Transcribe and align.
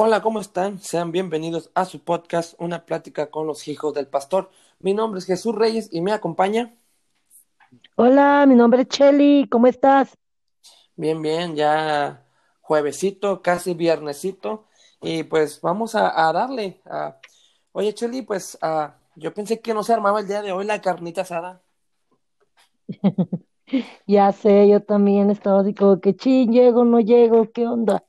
Hola, 0.00 0.22
¿cómo 0.22 0.38
están? 0.38 0.78
Sean 0.78 1.10
bienvenidos 1.10 1.72
a 1.74 1.84
su 1.84 2.04
podcast, 2.04 2.54
Una 2.60 2.86
plática 2.86 3.32
con 3.32 3.48
los 3.48 3.66
hijos 3.66 3.92
del 3.94 4.06
pastor. 4.06 4.48
Mi 4.78 4.94
nombre 4.94 5.18
es 5.18 5.26
Jesús 5.26 5.52
Reyes 5.56 5.88
y 5.90 6.02
me 6.02 6.12
acompaña. 6.12 6.72
Hola, 7.96 8.46
mi 8.46 8.54
nombre 8.54 8.82
es 8.82 8.88
Chelly, 8.90 9.48
¿cómo 9.50 9.66
estás? 9.66 10.16
Bien, 10.94 11.20
bien, 11.20 11.56
ya 11.56 12.24
juevesito, 12.60 13.42
casi 13.42 13.74
viernesito, 13.74 14.66
y 15.02 15.24
pues 15.24 15.60
vamos 15.62 15.96
a, 15.96 16.28
a 16.28 16.32
darle. 16.32 16.80
A... 16.84 17.16
Oye, 17.72 17.92
Chelly, 17.92 18.22
pues 18.22 18.56
a... 18.62 18.94
yo 19.16 19.34
pensé 19.34 19.60
que 19.60 19.74
no 19.74 19.82
se 19.82 19.94
armaba 19.94 20.20
el 20.20 20.28
día 20.28 20.42
de 20.42 20.52
hoy 20.52 20.64
la 20.64 20.80
carnita 20.80 21.22
asada. 21.22 21.60
Ya 24.06 24.32
sé, 24.32 24.66
yo 24.66 24.82
también 24.82 25.28
estaba 25.28 25.60
así 25.60 25.74
como 25.74 26.00
que, 26.00 26.16
chin, 26.16 26.50
llego, 26.50 26.86
no 26.86 27.00
llego, 27.00 27.50
¿qué 27.52 27.66
onda? 27.66 28.02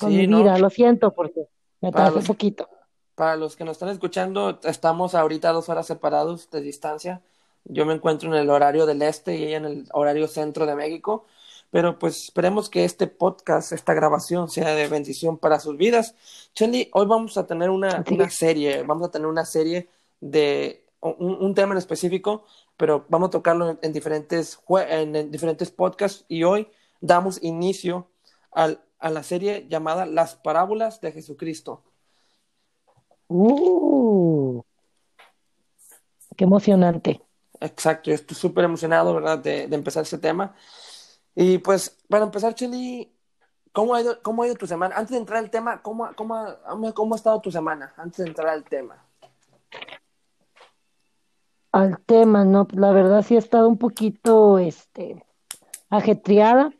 Con 0.00 0.08
mi 0.16 0.20
Sí, 0.22 0.26
¿no? 0.26 0.38
vida, 0.42 0.58
lo 0.58 0.70
siento 0.70 1.12
porque 1.12 1.46
me 1.80 1.92
tardé 1.92 2.18
un 2.18 2.24
poquito. 2.24 2.68
para 3.14 3.36
los 3.36 3.54
que 3.56 3.64
nos 3.64 3.72
están 3.72 3.90
escuchando, 3.90 4.58
estamos 4.64 5.14
ahorita 5.14 5.52
dos 5.52 5.68
horas 5.68 5.86
separados 5.86 6.50
de 6.50 6.62
distancia. 6.62 7.20
Yo 7.64 7.84
me 7.84 7.92
encuentro 7.94 8.28
en 8.34 8.40
el 8.40 8.48
horario 8.48 8.86
del 8.86 9.02
este 9.02 9.36
y 9.36 9.44
ella 9.44 9.58
en 9.58 9.64
el 9.66 9.88
horario 9.92 10.26
centro 10.26 10.64
de 10.66 10.74
México. 10.74 11.26
Pero 11.70 11.98
pues 11.98 12.24
esperemos 12.24 12.68
que 12.70 12.84
este 12.84 13.06
podcast, 13.06 13.72
esta 13.72 13.94
grabación 13.94 14.48
sea 14.48 14.74
de 14.74 14.88
bendición 14.88 15.38
para 15.38 15.60
sus 15.60 15.76
vidas. 15.76 16.14
Chelly, 16.54 16.90
hoy 16.94 17.06
vamos 17.06 17.36
a 17.36 17.46
tener 17.46 17.70
una, 17.70 17.88
Así 17.90 18.14
una 18.14 18.28
serie, 18.30 18.82
vamos 18.82 19.06
a 19.06 19.10
tener 19.12 19.28
una 19.28 19.44
serie 19.44 19.88
de 20.20 20.84
un, 21.00 21.36
un 21.40 21.54
tema 21.54 21.72
en 21.74 21.78
específico, 21.78 22.44
pero 22.76 23.04
vamos 23.08 23.28
a 23.28 23.30
tocarlo 23.30 23.70
en, 23.70 23.78
en 23.82 23.92
diferentes, 23.92 24.58
en, 24.88 25.14
en 25.14 25.30
diferentes 25.30 25.70
podcasts 25.70 26.24
y 26.26 26.42
hoy 26.42 26.66
damos 27.00 27.40
inicio 27.42 28.08
al- 28.50 28.80
a 29.00 29.10
la 29.10 29.22
serie 29.22 29.66
llamada 29.68 30.06
Las 30.06 30.36
Parábolas 30.36 31.00
de 31.00 31.12
Jesucristo. 31.12 31.82
Uh, 33.28 34.62
qué 36.36 36.44
emocionante. 36.44 37.22
Exacto, 37.60 38.10
yo 38.10 38.14
estoy 38.14 38.36
súper 38.36 38.64
emocionado, 38.64 39.14
¿verdad?, 39.14 39.38
de, 39.38 39.66
de 39.68 39.76
empezar 39.76 40.02
este 40.02 40.18
tema. 40.18 40.54
Y 41.34 41.58
pues, 41.58 41.96
para 42.08 42.24
empezar, 42.24 42.54
Cheli, 42.54 43.12
¿cómo 43.72 43.94
ha 43.94 44.00
ido, 44.00 44.20
cómo 44.22 44.42
ha 44.42 44.46
ido 44.46 44.56
tu 44.56 44.66
semana? 44.66 44.96
Antes 44.96 45.12
de 45.12 45.18
entrar 45.18 45.38
al 45.38 45.50
tema, 45.50 45.80
¿cómo, 45.82 46.08
cómo, 46.16 46.34
ha- 46.34 46.58
cómo 46.94 47.14
ha 47.14 47.16
estado 47.16 47.40
tu 47.40 47.50
semana? 47.50 47.94
Antes 47.96 48.24
de 48.24 48.30
entrar 48.30 48.48
al 48.48 48.64
tema. 48.64 49.04
Al 51.72 52.00
tema, 52.00 52.44
¿no? 52.44 52.66
Pues, 52.66 52.80
La 52.80 52.90
verdad 52.92 53.22
sí 53.22 53.36
he 53.36 53.38
estado 53.38 53.68
un 53.68 53.78
poquito, 53.78 54.58
este, 54.58 55.24
ajetreada. 55.88 56.72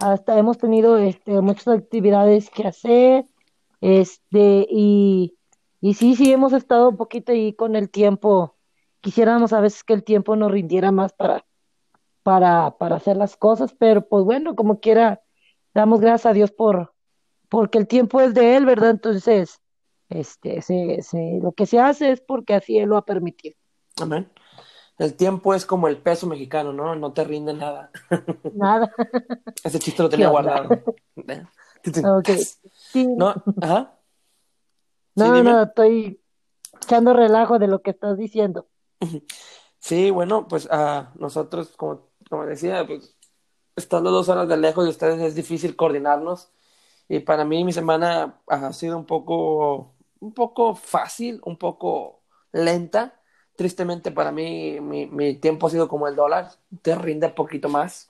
Hasta 0.00 0.38
hemos 0.38 0.58
tenido, 0.58 0.96
este, 0.98 1.40
muchas 1.40 1.68
actividades 1.68 2.50
que 2.50 2.66
hacer, 2.66 3.24
este, 3.80 4.66
y, 4.70 5.36
y 5.80 5.94
sí, 5.94 6.16
sí 6.16 6.32
hemos 6.32 6.52
estado 6.52 6.88
un 6.90 6.96
poquito 6.96 7.32
ahí 7.32 7.52
con 7.52 7.76
el 7.76 7.90
tiempo. 7.90 8.56
Quisiéramos 9.00 9.52
a 9.52 9.60
veces 9.60 9.84
que 9.84 9.92
el 9.94 10.04
tiempo 10.04 10.36
nos 10.36 10.50
rindiera 10.50 10.90
más 10.92 11.12
para 11.12 11.44
para, 12.22 12.72
para 12.76 12.96
hacer 12.96 13.16
las 13.16 13.34
cosas, 13.36 13.74
pero 13.78 14.06
pues 14.06 14.24
bueno, 14.24 14.54
como 14.54 14.78
quiera, 14.78 15.22
damos 15.72 16.00
gracias 16.00 16.26
a 16.26 16.34
Dios 16.34 16.50
por, 16.52 16.92
porque 17.48 17.78
el 17.78 17.86
tiempo 17.86 18.20
es 18.20 18.34
de 18.34 18.56
Él, 18.56 18.66
¿verdad? 18.66 18.90
Entonces, 18.90 19.58
este, 20.10 20.60
se, 20.60 21.00
se- 21.02 21.38
lo 21.42 21.52
que 21.52 21.64
se 21.64 21.80
hace 21.80 22.12
es 22.12 22.20
porque 22.20 22.52
así 22.54 22.78
Él 22.78 22.90
lo 22.90 22.98
ha 22.98 23.06
permitido. 23.06 23.56
Amén. 24.02 24.28
El 25.00 25.14
tiempo 25.14 25.54
es 25.54 25.64
como 25.64 25.88
el 25.88 25.96
peso 25.96 26.26
mexicano, 26.26 26.74
¿no? 26.74 26.94
No 26.94 27.14
te 27.14 27.24
rinde 27.24 27.54
nada. 27.54 27.90
Nada, 28.52 28.94
Ese 29.64 29.78
chiste 29.78 30.02
lo 30.02 30.10
¿qué 30.10 30.16
tenía 30.16 30.28
guardado. 30.28 30.68
Ok, 32.18 32.28
sí, 32.92 33.06
No, 33.16 33.34
ajá. 33.62 33.98
No, 35.14 35.42
no, 35.42 35.62
estoy 35.62 36.20
echando 36.82 37.14
relajo 37.14 37.58
de 37.58 37.66
lo 37.66 37.80
que 37.80 37.90
estás 37.90 38.18
diciendo. 38.18 38.68
Sí, 39.82 40.10
bueno, 40.10 40.46
pues 40.46 40.68
a 40.70 41.10
nosotros, 41.14 41.70
como, 41.74 42.10
como 42.28 42.44
decía, 42.44 42.86
pues 42.86 43.16
estando 43.76 44.10
dos 44.10 44.28
horas 44.28 44.46
de 44.46 44.58
lejos 44.58 44.84
de 44.84 44.90
ustedes 44.90 45.18
es 45.22 45.34
difícil 45.34 45.74
coordinarnos. 45.74 46.52
Y 47.08 47.20
para 47.20 47.46
mí 47.46 47.64
mi 47.64 47.72
semana 47.72 48.42
ha 48.46 48.74
sido 48.74 48.98
un 48.98 49.06
poco, 49.06 49.94
un 50.20 50.34
poco 50.34 50.74
fácil, 50.74 51.40
un 51.44 51.56
poco 51.56 52.20
lenta. 52.52 53.19
Tristemente 53.60 54.10
para 54.10 54.32
mí 54.32 54.80
mi, 54.80 55.04
mi 55.04 55.34
tiempo 55.34 55.66
ha 55.66 55.70
sido 55.70 55.86
como 55.86 56.08
el 56.08 56.16
dólar, 56.16 56.48
te 56.80 56.94
rinde 56.94 57.28
poquito 57.28 57.68
más. 57.68 58.08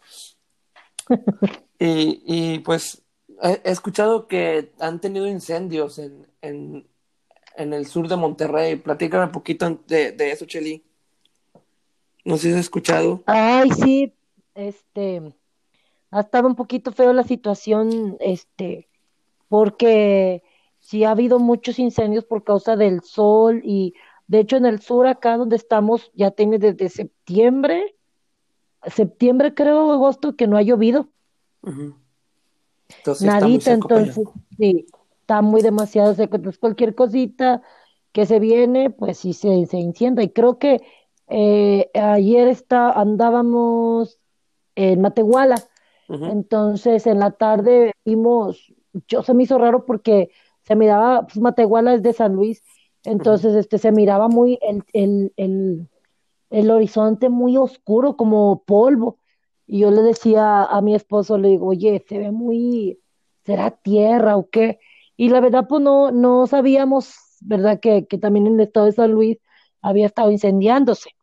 Y, 1.81 2.23
y 2.25 2.59
pues 2.61 3.03
he, 3.43 3.61
he 3.65 3.71
escuchado 3.73 4.29
que 4.29 4.71
han 4.79 5.01
tenido 5.01 5.27
incendios 5.27 5.99
en, 5.99 6.25
en, 6.41 6.87
en 7.57 7.73
el 7.73 7.87
sur 7.87 8.07
de 8.07 8.15
Monterrey. 8.15 8.77
Platícame 8.77 9.25
un 9.25 9.33
poquito 9.33 9.81
de, 9.89 10.13
de 10.13 10.31
eso, 10.31 10.45
Cheli. 10.45 10.85
No 12.25 12.37
sé 12.37 12.43
si 12.43 12.53
has 12.53 12.61
escuchado. 12.61 13.23
Ay, 13.27 13.71
sí, 13.73 14.15
este, 14.55 15.35
ha 16.11 16.21
estado 16.21 16.47
un 16.47 16.55
poquito 16.55 16.93
feo 16.93 17.13
la 17.13 17.25
situación, 17.25 18.19
este, 18.21 18.89
porque 19.49 20.45
sí 20.79 21.03
ha 21.03 21.11
habido 21.11 21.41
muchos 21.41 21.81
incendios 21.81 22.25
por 22.25 22.45
causa 22.45 22.77
del 22.77 23.01
sol 23.03 23.63
y 23.65 23.95
de 24.31 24.39
hecho 24.39 24.57
en 24.57 24.65
el 24.65 24.81
sur 24.81 25.09
acá 25.09 25.37
donde 25.37 25.57
estamos 25.57 26.13
ya 26.15 26.31
tiene 26.31 26.61
desde 26.61 26.89
septiembre, 26.89 27.97
septiembre 28.87 29.55
creo, 29.55 29.91
agosto 29.91 30.37
que 30.37 30.47
no 30.47 30.57
ha 30.57 30.63
llovido. 30.63 31.09
Entonces 31.65 33.19
sí 33.19 33.27
está 33.27 33.41
muy 33.41 33.51
nadita, 33.51 33.73
entonces 33.73 34.29
sí, 34.57 34.87
está 35.21 35.43
muy 35.43 35.63
demasiado 35.63 36.15
seco, 36.15 36.37
entonces 36.37 36.61
cualquier 36.61 36.95
cosita 36.95 37.63
que 38.13 38.25
se 38.25 38.39
viene, 38.39 38.91
pues 38.91 39.19
sí 39.19 39.33
se, 39.33 39.67
se 39.67 39.79
incendia 39.79 40.23
y 40.23 40.31
creo 40.31 40.61
que 40.61 40.81
eh, 41.27 41.91
ayer 41.93 42.47
está, 42.47 42.93
andábamos 42.93 44.21
en 44.77 45.01
Matehuala. 45.01 45.57
Entonces, 46.09 47.07
en 47.07 47.19
la 47.21 47.33
tarde 47.33 47.95
vimos, 48.05 48.73
yo 49.09 49.23
se 49.23 49.35
me 49.35 49.45
hizo 49.45 49.59
raro 49.59 49.87
porque 49.87 50.31
se 50.63 50.77
miraba, 50.77 51.23
pues 51.23 51.39
Matehuala 51.39 51.95
es 51.95 52.03
de 52.03 52.13
San 52.13 52.35
Luis. 52.35 52.63
Entonces 53.05 53.55
este 53.55 53.79
se 53.79 53.93
miraba 53.93 54.29
muy 54.29 54.59
el, 54.63 54.85
el, 54.93 55.33
el, 55.37 55.89
el 56.51 56.71
horizonte 56.71 57.29
muy 57.29 57.57
oscuro, 57.57 58.17
como 58.17 58.63
polvo. 58.65 59.19
Y 59.67 59.81
yo 59.81 59.91
le 59.91 60.03
decía 60.03 60.65
a 60.65 60.81
mi 60.83 60.95
esposo, 60.95 61.39
le 61.39 61.49
digo, 61.49 61.69
oye, 61.69 62.05
se 62.09 62.19
ve 62.19 62.31
muy, 62.33 62.99
¿será 63.45 63.71
tierra 63.71 64.37
o 64.37 64.51
qué? 64.51 64.81
Y 65.17 65.29
la 65.29 65.41
verdad, 65.41 65.67
pues 65.69 65.81
no, 65.81 66.11
no 66.11 66.47
sabíamos, 66.47 67.15
¿verdad? 67.41 67.79
Que, 67.79 68.07
que 68.07 68.19
también 68.19 68.47
en 68.47 68.55
el 68.55 68.61
estado 68.61 68.87
de 68.87 68.93
San 68.93 69.13
Luis 69.13 69.39
había 69.81 70.07
estado 70.07 70.31
incendiándose. 70.31 71.11
Sí, 71.11 71.17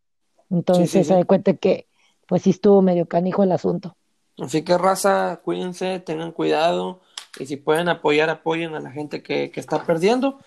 sí, 0.48 0.56
Entonces, 0.56 1.08
se 1.08 1.14
da 1.14 1.26
cuenta 1.26 1.54
que, 1.56 1.88
pues 2.28 2.44
sí 2.44 2.52
estuvo 2.52 2.82
medio 2.82 3.06
canijo 3.06 3.44
el 3.44 3.52
asunto. 3.52 3.98
Así 4.40 4.62
que 4.62 4.78
raza, 4.78 5.42
cuídense, 5.44 6.00
tengan 6.00 6.32
cuidado 6.32 7.02
y 7.40 7.48
si 7.48 7.58
pueden 7.58 7.90
apoyar, 7.90 8.30
apoyen 8.30 8.76
a 8.76 8.80
la 8.80 8.92
gente 8.92 9.24
que, 9.24 9.52
que 9.52 9.60
está 9.60 9.84
perdiendo. 9.84 10.40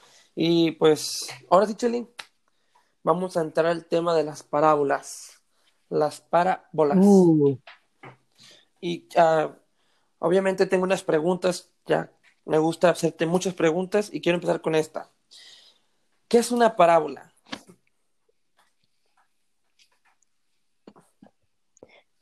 Y 0.42 0.70
pues, 0.70 1.28
ahora 1.50 1.66
sí, 1.66 1.74
Cheli, 1.74 2.08
vamos 3.02 3.36
a 3.36 3.42
entrar 3.42 3.66
al 3.66 3.84
tema 3.84 4.14
de 4.14 4.24
las 4.24 4.42
parábolas. 4.42 5.38
Las 5.90 6.22
parábolas. 6.22 6.96
Uh. 6.98 7.58
Y 8.80 9.06
ah, 9.18 9.54
obviamente 10.18 10.64
tengo 10.64 10.84
unas 10.84 11.04
preguntas, 11.04 11.70
ya 11.84 12.10
me 12.46 12.56
gusta 12.56 12.88
hacerte 12.88 13.26
muchas 13.26 13.52
preguntas 13.52 14.08
y 14.10 14.22
quiero 14.22 14.36
empezar 14.36 14.62
con 14.62 14.74
esta. 14.74 15.10
¿Qué 16.26 16.38
es 16.38 16.50
una 16.50 16.74
parábola? 16.74 17.34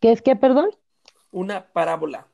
¿Qué 0.00 0.11
es 0.11 0.23
qué, 0.23 0.35
perdón? 0.35 0.71
Una 1.31 1.73
parábola. 1.73 2.27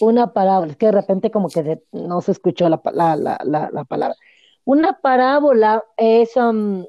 Una 0.00 0.34
parábola, 0.34 0.72
es 0.72 0.76
que 0.76 0.86
de 0.86 0.92
repente 0.92 1.30
como 1.30 1.48
que 1.48 1.62
se- 1.62 1.84
no 1.92 2.20
se 2.20 2.32
escuchó 2.32 2.68
la, 2.68 2.82
la, 2.92 3.16
la, 3.16 3.70
la 3.72 3.84
palabra. 3.84 4.18
Una 4.66 4.92
parábola 5.00 5.82
es 5.96 6.36
um, 6.36 6.84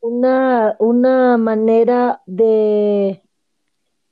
una, 0.00 0.76
una 0.78 1.36
manera 1.38 2.22
de, 2.26 3.22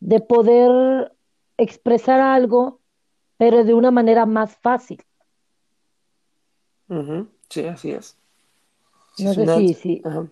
de 0.01 0.21
poder 0.21 1.13
expresar 1.59 2.21
algo, 2.21 2.81
pero 3.39 3.65
de 3.65 3.75
una 3.75 3.91
manera 3.93 4.27
más 4.27 4.57
fácil. 4.59 5.03
Ujú, 6.91 7.31
Sí, 7.49 7.65
así 7.67 7.93
es. 7.93 8.19
No 9.27 9.35
sé 9.39 9.47
si, 9.49 9.67
si 9.75 10.01
ajá. 10.07 10.27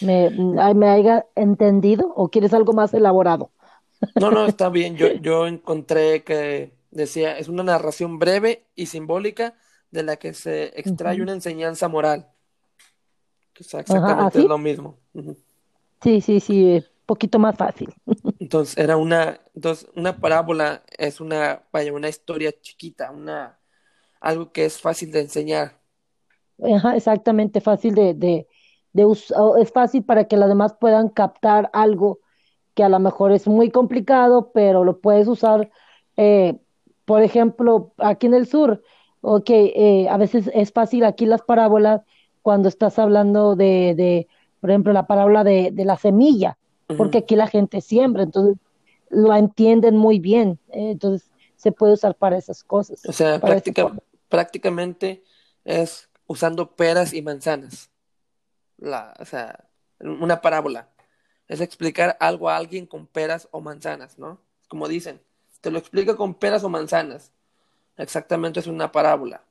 me, 0.00 0.30
ay, 0.60 0.74
me 0.74 0.88
haya 0.88 1.26
entendido 1.34 2.12
o 2.14 2.28
quieres 2.30 2.52
algo 2.54 2.72
más 2.72 2.92
elaborado. 2.94 3.50
No, 4.16 4.30
no, 4.30 4.46
está 4.46 4.68
bien. 4.70 4.96
Yo, 4.96 5.12
yo 5.14 5.46
encontré 5.46 6.22
que 6.24 6.72
decía, 6.90 7.38
es 7.38 7.48
una 7.48 7.62
narración 7.62 8.18
breve 8.18 8.66
y 8.74 8.86
simbólica 8.86 9.56
de 9.92 10.02
la 10.02 10.16
que 10.16 10.34
se 10.34 10.78
extrae 10.80 11.22
una 11.22 11.32
enseñanza 11.32 11.88
moral. 11.88 12.28
Que 13.54 13.64
sea 13.64 13.80
Ajá, 13.88 14.30
exactamente 14.30 14.38
es 14.40 14.44
lo 14.46 14.58
mismo. 14.58 14.98
Sí, 16.02 16.20
sí, 16.20 16.40
sí, 16.40 16.84
poquito 17.06 17.38
más 17.38 17.56
fácil. 17.56 17.94
Entonces, 18.38 18.76
era 18.76 18.96
una, 18.96 19.40
entonces, 19.54 19.88
una 19.94 20.18
parábola 20.20 20.82
es 20.98 21.20
una, 21.20 21.62
vaya, 21.72 21.92
una 21.92 22.08
historia 22.08 22.52
chiquita, 22.60 23.10
una, 23.12 23.60
algo 24.20 24.52
que 24.52 24.64
es 24.64 24.80
fácil 24.80 25.12
de 25.12 25.20
enseñar. 25.20 25.80
Ajá, 26.62 26.96
exactamente, 26.96 27.60
fácil 27.60 27.94
de, 27.94 28.14
de, 28.14 28.46
de 28.92 29.06
es 29.60 29.72
fácil 29.72 30.04
para 30.04 30.24
que 30.26 30.36
las 30.36 30.48
demás 30.48 30.74
puedan 30.80 31.08
captar 31.08 31.70
algo 31.72 32.20
que 32.74 32.84
a 32.84 32.88
lo 32.88 32.98
mejor 33.00 33.32
es 33.32 33.46
muy 33.48 33.70
complicado, 33.70 34.52
pero 34.52 34.84
lo 34.84 35.00
puedes 35.00 35.28
usar, 35.28 35.70
eh, 36.16 36.58
por 37.04 37.22
ejemplo, 37.22 37.94
aquí 37.98 38.26
en 38.26 38.34
el 38.34 38.46
sur, 38.46 38.82
ok, 39.22 39.50
eh, 39.50 40.08
a 40.10 40.18
veces 40.18 40.50
es 40.54 40.72
fácil 40.72 41.04
aquí 41.04 41.26
las 41.26 41.42
parábolas 41.42 42.02
cuando 42.42 42.68
estás 42.68 42.98
hablando 42.98 43.56
de, 43.56 43.94
de, 43.96 44.28
por 44.60 44.70
ejemplo, 44.70 44.92
la 44.92 45.06
parábola 45.06 45.44
de, 45.44 45.70
de 45.72 45.84
la 45.86 45.96
semilla, 45.96 46.58
porque 46.96 47.18
aquí 47.18 47.36
la 47.36 47.46
gente 47.48 47.80
siembra, 47.80 48.24
entonces 48.24 48.58
lo 49.10 49.34
entienden 49.34 49.96
muy 49.96 50.18
bien, 50.20 50.58
eh, 50.70 50.92
entonces 50.92 51.30
se 51.56 51.72
puede 51.72 51.94
usar 51.94 52.16
para 52.16 52.36
esas 52.38 52.64
O 52.64 52.66
cosas, 52.66 53.00
sea, 53.12 53.40
práctica, 53.40 53.82
forma. 53.82 54.00
prácticamente 54.28 55.24
es 55.64 56.10
usando 56.26 56.74
peras 56.76 57.12
y 57.14 57.22
manzanas. 57.22 57.90
La, 58.78 59.14
o 59.20 59.24
sea, 59.24 59.68
una 60.00 60.40
parábola. 60.40 60.90
Es 61.48 61.60
explicar 61.60 62.16
algo 62.20 62.48
a 62.48 62.56
alguien 62.56 62.86
con 62.86 63.06
peras 63.06 63.48
o 63.52 63.60
manzanas, 63.60 64.18
¿no? 64.18 64.40
Como 64.68 64.88
dicen, 64.88 65.20
te 65.60 65.70
lo 65.70 65.78
explico 65.78 66.16
con 66.16 66.34
peras 66.34 66.64
o 66.64 66.68
manzanas. 66.70 67.32
Exactamente 67.96 68.60
es 68.60 68.66
una 68.66 68.90
parábola. 68.90 69.42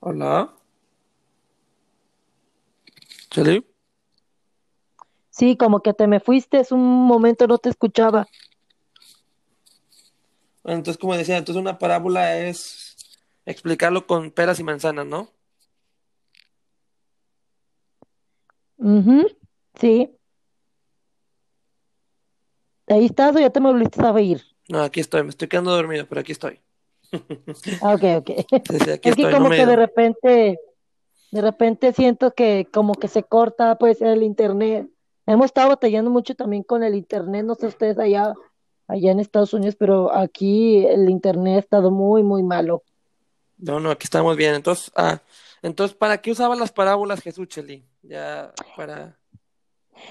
Hola. 0.00 0.54
Sí, 5.30 5.56
como 5.56 5.80
que 5.80 5.94
te 5.94 6.06
me 6.06 6.20
fuiste, 6.20 6.60
es 6.60 6.70
un 6.70 6.80
momento 6.80 7.46
no 7.46 7.58
te 7.58 7.68
escuchaba. 7.70 8.28
Bueno, 10.62 10.78
entonces, 10.78 10.98
como 10.98 11.16
decía, 11.16 11.38
entonces 11.38 11.60
una 11.60 11.78
parábola 11.78 12.38
es 12.38 12.83
explicarlo 13.46 14.06
con 14.06 14.30
peras 14.30 14.60
y 14.60 14.64
manzanas, 14.64 15.06
¿no? 15.06 15.30
Ujú, 18.76 19.26
sí, 19.74 20.10
ahí 22.88 23.06
estás 23.06 23.34
o 23.36 23.38
ya 23.38 23.50
te 23.50 23.60
me 23.60 23.70
volviste 23.70 24.00
a 24.04 24.20
ir. 24.20 24.42
No, 24.68 24.82
aquí 24.82 25.00
estoy, 25.00 25.22
me 25.22 25.30
estoy 25.30 25.48
quedando 25.48 25.70
dormido, 25.74 26.06
pero 26.08 26.20
aquí 26.20 26.32
estoy. 26.32 26.60
Ah, 27.82 27.94
ok, 27.94 28.04
ok. 28.18 28.30
Sí, 28.70 28.78
sí, 28.80 28.90
aquí 28.90 29.08
Es 29.10 29.16
que 29.16 29.22
no 29.24 29.30
como 29.30 29.48
me 29.48 29.56
que 29.56 29.66
de 29.66 29.76
repente, 29.76 30.58
de 31.30 31.40
repente 31.40 31.92
siento 31.92 32.32
que 32.32 32.66
como 32.72 32.94
que 32.94 33.08
se 33.08 33.22
corta, 33.22 33.76
puede 33.76 33.94
ser 33.94 34.08
el 34.08 34.22
internet. 34.22 34.88
Hemos 35.26 35.46
estado 35.46 35.68
batallando 35.68 36.10
mucho 36.10 36.34
también 36.34 36.62
con 36.62 36.82
el 36.82 36.94
internet, 36.94 37.44
no 37.44 37.54
sé 37.54 37.66
ustedes 37.66 37.98
allá, 37.98 38.34
allá 38.88 39.12
en 39.12 39.20
Estados 39.20 39.54
Unidos, 39.54 39.76
pero 39.78 40.14
aquí 40.14 40.84
el 40.86 41.08
internet 41.08 41.56
ha 41.56 41.60
estado 41.60 41.90
muy, 41.90 42.22
muy 42.22 42.42
malo. 42.42 42.82
No, 43.64 43.80
no, 43.80 43.90
aquí 43.90 44.04
estamos 44.04 44.36
bien. 44.36 44.54
Entonces, 44.54 44.92
ah, 44.94 45.20
entonces, 45.62 45.96
¿para 45.96 46.18
qué 46.18 46.30
usaban 46.30 46.58
las 46.58 46.70
parábolas 46.70 47.22
Jesús, 47.22 47.48
Cheli? 47.48 47.82
Ya, 48.02 48.52
para... 48.76 49.18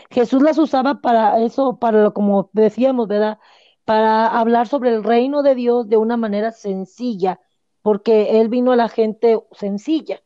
Jesús 0.09 0.41
las 0.41 0.57
usaba 0.57 1.01
para 1.01 1.39
eso, 1.44 1.77
para 1.77 2.01
lo 2.01 2.13
como 2.13 2.50
decíamos, 2.53 3.07
¿verdad? 3.07 3.38
Para 3.85 4.27
hablar 4.27 4.67
sobre 4.67 4.89
el 4.89 5.03
reino 5.03 5.44
de 5.44 5.55
Dios 5.55 5.88
de 5.88 5.97
una 5.97 6.17
manera 6.17 6.51
sencilla, 6.51 7.39
porque 7.83 8.39
Él 8.39 8.50
vino 8.50 8.71
a 8.71 8.75
la 8.75 8.89
gente 8.89 9.39
sencilla. 9.51 10.21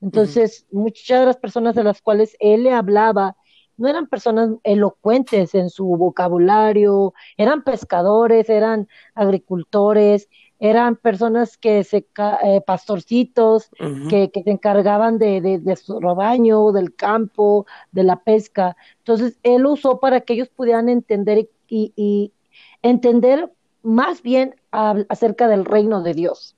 Entonces, 0.00 0.66
muchas 0.72 1.20
de 1.20 1.26
las 1.26 1.36
personas 1.36 1.76
de 1.76 1.84
las 1.84 2.02
cuales 2.02 2.36
Él 2.40 2.64
le 2.64 2.72
hablaba 2.72 3.36
no 3.76 3.88
eran 3.88 4.06
personas 4.06 4.50
elocuentes 4.64 5.54
en 5.54 5.70
su 5.70 5.84
vocabulario, 5.84 7.14
eran 7.36 7.62
pescadores, 7.62 8.48
eran 8.48 8.88
agricultores, 9.14 10.28
eran 10.62 10.96
personas 10.96 11.58
que 11.58 11.84
se, 11.84 12.06
eh, 12.44 12.62
pastorcitos, 12.66 13.70
que, 14.06 14.30
que 14.32 14.42
se 14.44 14.50
encargaban 14.52 15.18
de, 15.18 15.40
de, 15.42 15.58
de 15.60 15.76
su 15.76 16.00
rebaño, 16.00 16.72
del 16.72 16.94
campo, 16.96 17.66
de 17.92 18.04
la 18.04 18.22
pesca. 18.24 18.76
Entonces, 18.98 19.38
él 19.42 19.62
lo 19.62 19.72
usó 19.72 20.00
para 20.00 20.22
que 20.22 20.34
ellos 20.34 20.50
pudieran 20.50 20.88
entender 20.88 21.50
y, 21.68 21.92
y 21.96 22.34
entender 22.82 23.52
más 23.82 24.22
bien 24.22 24.56
a- 24.72 24.96
acerca 25.08 25.48
del 25.48 25.64
reino 25.66 26.02
de 26.02 26.14
Dios. 26.14 26.56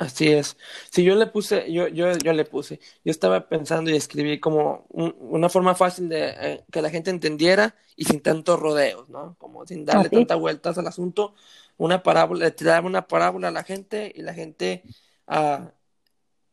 Así 0.00 0.28
es. 0.32 0.56
Si 0.90 1.04
yo 1.04 1.14
le 1.14 1.26
puse, 1.26 1.70
yo, 1.70 1.86
yo, 1.88 2.12
yo 2.16 2.32
le 2.32 2.46
puse, 2.46 2.80
yo 3.04 3.10
estaba 3.10 3.48
pensando 3.48 3.90
y 3.90 3.96
escribí 3.96 4.40
como 4.40 4.86
un- 4.88 5.14
una 5.20 5.50
forma 5.50 5.74
fácil 5.74 6.08
de 6.08 6.30
eh, 6.40 6.64
que 6.72 6.80
la 6.80 6.88
gente 6.88 7.10
entendiera 7.10 7.74
y 7.96 8.04
sin 8.06 8.22
tantos 8.22 8.58
rodeos, 8.58 9.10
¿no? 9.10 9.36
Como 9.38 9.66
sin 9.66 9.84
darle 9.84 10.08
tantas 10.08 10.38
vueltas 10.40 10.78
al 10.78 10.86
asunto, 10.86 11.34
una 11.76 12.02
parábola, 12.02 12.46
le 12.46 12.50
tiraba 12.52 12.86
una 12.86 13.06
parábola 13.08 13.48
a 13.48 13.50
la 13.50 13.62
gente 13.62 14.10
y 14.14 14.22
la 14.22 14.32
gente 14.32 14.84
ah, 15.26 15.70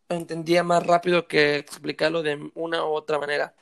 entendía 0.09 0.63
más 0.63 0.85
rápido 0.88 1.27
que 1.27 1.57
explicarlo 1.57 2.23
de 2.23 2.51
una 2.55 2.85
u 2.85 2.89
otra 2.93 3.19
manera. 3.19 3.55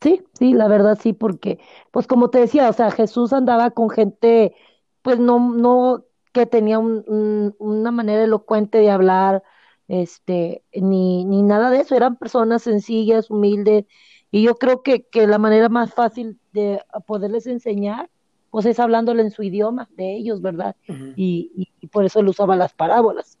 Sí, 0.00 0.24
sí, 0.38 0.52
la 0.52 0.66
verdad 0.66 0.98
sí, 1.00 1.12
porque, 1.12 1.60
pues 1.92 2.06
como 2.08 2.28
te 2.30 2.38
decía, 2.40 2.68
o 2.68 2.72
sea, 2.72 2.90
Jesús 2.90 3.32
andaba 3.32 3.70
con 3.70 3.88
gente, 3.88 4.54
pues 5.02 5.18
no, 5.20 5.38
no 5.54 6.04
que 6.32 6.46
tenía 6.46 6.78
un- 6.78 7.04
un- 7.06 7.54
una 7.58 7.90
manera 7.90 8.24
elocuente 8.24 8.78
de 8.78 8.90
hablar, 8.90 9.42
este, 9.88 10.62
ni, 10.74 11.24
ni 11.24 11.42
nada 11.42 11.70
de 11.70 11.80
eso, 11.80 11.94
eran 11.94 12.16
personas 12.16 12.62
sencillas, 12.62 13.30
humildes, 13.30 13.84
y 14.30 14.42
yo 14.42 14.54
creo 14.56 14.82
que, 14.82 15.02
que 15.02 15.26
la 15.26 15.38
manera 15.38 15.68
más 15.68 15.92
fácil 15.92 16.38
de 16.52 16.82
poderles 17.06 17.46
enseñar, 17.46 18.08
pues 18.50 18.66
es 18.66 18.78
hablándole 18.80 19.22
en 19.22 19.30
su 19.30 19.42
idioma 19.42 19.88
de 19.96 20.14
ellos, 20.16 20.40
¿verdad? 20.40 20.76
Y, 21.16 21.50
y, 21.54 21.68
y 21.80 21.86
por 21.88 22.04
eso 22.04 22.20
él 22.20 22.28
usaba 22.28 22.56
las 22.56 22.72
parábolas. 22.72 23.38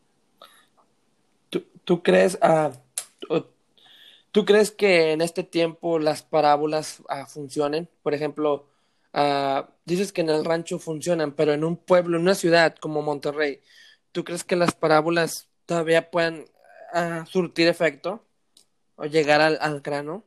¿Tú, 1.50 1.64
tú 1.84 2.02
crees, 2.02 2.38
ah, 2.42 2.72
tú, 3.18 3.46
tú 4.30 4.44
crees 4.44 4.70
que 4.70 5.12
en 5.12 5.20
este 5.20 5.44
tiempo 5.44 5.98
las 5.98 6.22
parábolas 6.22 7.02
ah, 7.08 7.26
funcionen? 7.26 7.88
Por 8.02 8.14
ejemplo, 8.14 8.66
ah, 9.12 9.68
dices 9.84 10.12
que 10.12 10.20
en 10.20 10.30
el 10.30 10.44
rancho 10.44 10.78
funcionan, 10.78 11.32
pero 11.32 11.52
en 11.52 11.64
un 11.64 11.76
pueblo, 11.76 12.16
en 12.16 12.22
una 12.22 12.34
ciudad 12.34 12.74
como 12.76 13.02
Monterrey, 13.02 13.60
¿tú 14.12 14.24
crees 14.24 14.44
que 14.44 14.56
las 14.56 14.74
parábolas 14.74 15.48
todavía 15.66 16.10
puedan 16.10 16.44
ah, 16.92 17.24
surtir 17.28 17.68
efecto 17.68 18.24
o 18.96 19.04
llegar 19.06 19.40
al, 19.40 19.58
al 19.60 19.80
grano? 19.80 20.24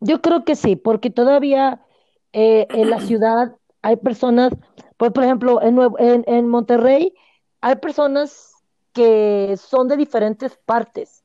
Yo 0.00 0.22
creo 0.22 0.44
que 0.44 0.56
sí, 0.56 0.76
porque 0.76 1.10
todavía 1.10 1.84
eh, 2.32 2.66
en 2.70 2.90
la 2.90 3.00
ciudad 3.06 3.56
hay 3.82 3.96
personas, 3.96 4.52
pues 4.96 5.12
por 5.12 5.24
ejemplo, 5.24 5.62
en, 5.62 5.78
en, 5.98 6.24
en 6.26 6.48
Monterrey 6.48 7.14
hay 7.60 7.76
personas 7.76 8.50
que 8.92 9.56
son 9.56 9.88
de 9.88 9.96
diferentes 9.96 10.58
partes. 10.64 11.22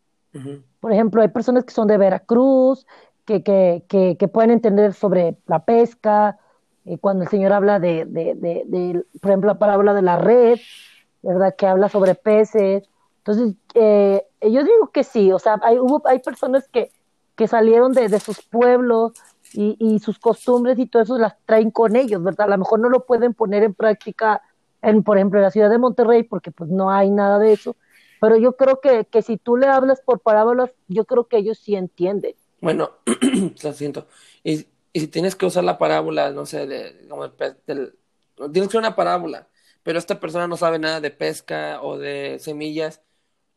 Por 0.82 0.92
ejemplo, 0.92 1.22
hay 1.22 1.30
personas 1.30 1.64
que 1.64 1.74
son 1.74 1.88
de 1.88 1.98
Veracruz, 1.98 2.86
que, 3.26 3.44
que, 3.44 3.84
que, 3.88 4.18
que 4.18 4.28
pueden 4.28 4.52
entender 4.52 4.94
sobre 4.94 5.38
la 5.48 5.66
pesca, 5.66 6.40
eh, 6.86 6.98
cuando 7.00 7.24
el 7.24 7.30
Señor 7.30 7.54
habla 7.54 7.80
de, 7.80 8.06
de, 8.06 8.36
de, 8.36 8.64
de, 8.68 9.06
por 9.20 9.32
ejemplo, 9.32 9.48
la 9.48 9.60
parábola 9.60 9.94
de 9.94 10.02
la 10.04 10.18
red, 10.18 10.60
¿verdad? 11.24 11.56
Que 11.58 11.68
habla 11.68 11.90
sobre 11.90 12.16
peces. 12.16 12.88
Entonces, 13.18 13.56
eh, 13.74 14.24
yo 14.42 14.64
digo 14.64 14.92
que 14.94 15.04
sí, 15.04 15.32
o 15.32 15.40
sea, 15.40 15.60
hay, 15.64 15.80
hubo, 15.80 16.02
hay 16.06 16.20
personas 16.20 16.68
que, 16.70 16.92
que 17.36 17.48
salieron 17.48 17.92
de, 17.92 18.08
de 18.08 18.20
sus 18.20 18.42
pueblos 18.44 19.14
y, 19.54 19.76
y, 19.80 20.00
sus 20.00 20.20
costumbres 20.20 20.78
y 20.78 20.86
todo 20.86 21.02
eso 21.02 21.18
las 21.18 21.36
traen 21.46 21.72
con 21.72 21.96
ellos, 21.96 22.22
¿verdad? 22.24 22.48
A 22.48 22.52
lo 22.52 22.58
mejor 22.60 22.80
no 22.80 22.90
lo 22.90 23.06
pueden 23.06 23.34
poner 23.34 23.64
en 23.64 23.74
práctica, 23.74 24.42
en, 24.82 25.04
por 25.04 25.18
ejemplo, 25.18 25.40
en 25.40 25.44
la 25.44 25.52
ciudad 25.52 25.70
de 25.72 25.80
Monterrey, 25.80 26.24
porque 26.24 26.52
pues 26.52 26.70
no 26.70 26.92
hay 26.92 27.10
nada 27.10 27.40
de 27.40 27.54
eso, 27.54 27.76
pero 28.22 28.38
yo 28.38 28.56
creo 28.56 28.80
que, 28.80 29.06
que 29.06 29.22
si 29.22 29.38
tú 29.38 29.58
le 29.58 29.68
hablas 29.68 30.02
por 30.02 30.20
parábolas, 30.20 30.72
yo 30.88 31.06
creo 31.06 31.28
que 31.28 31.38
ellos 31.38 31.58
sí 31.58 31.76
entienden. 31.76 32.36
Bueno, 32.66 32.94
lo 33.64 33.74
siento. 33.74 34.08
Y, 34.44 34.66
si 34.92 35.08
tienes 35.08 35.36
que 35.36 35.46
usar 35.46 35.64
la 35.64 35.78
parábola, 35.78 36.32
no 36.32 36.48
sé, 36.48 36.66
de, 36.66 37.06
como 37.08 37.28
del- 37.68 37.96
tienes 38.38 38.64
que 38.64 38.78
usar 38.78 38.80
una 38.80 38.96
parábola, 38.96 39.48
pero 39.84 40.00
esta 40.00 40.20
persona 40.20 40.48
no 40.48 40.58
sabe 40.58 40.80
nada 40.80 41.00
de 41.00 41.12
pesca 41.12 41.80
o 41.84 42.00
de 42.00 42.40
semillas, 42.40 43.04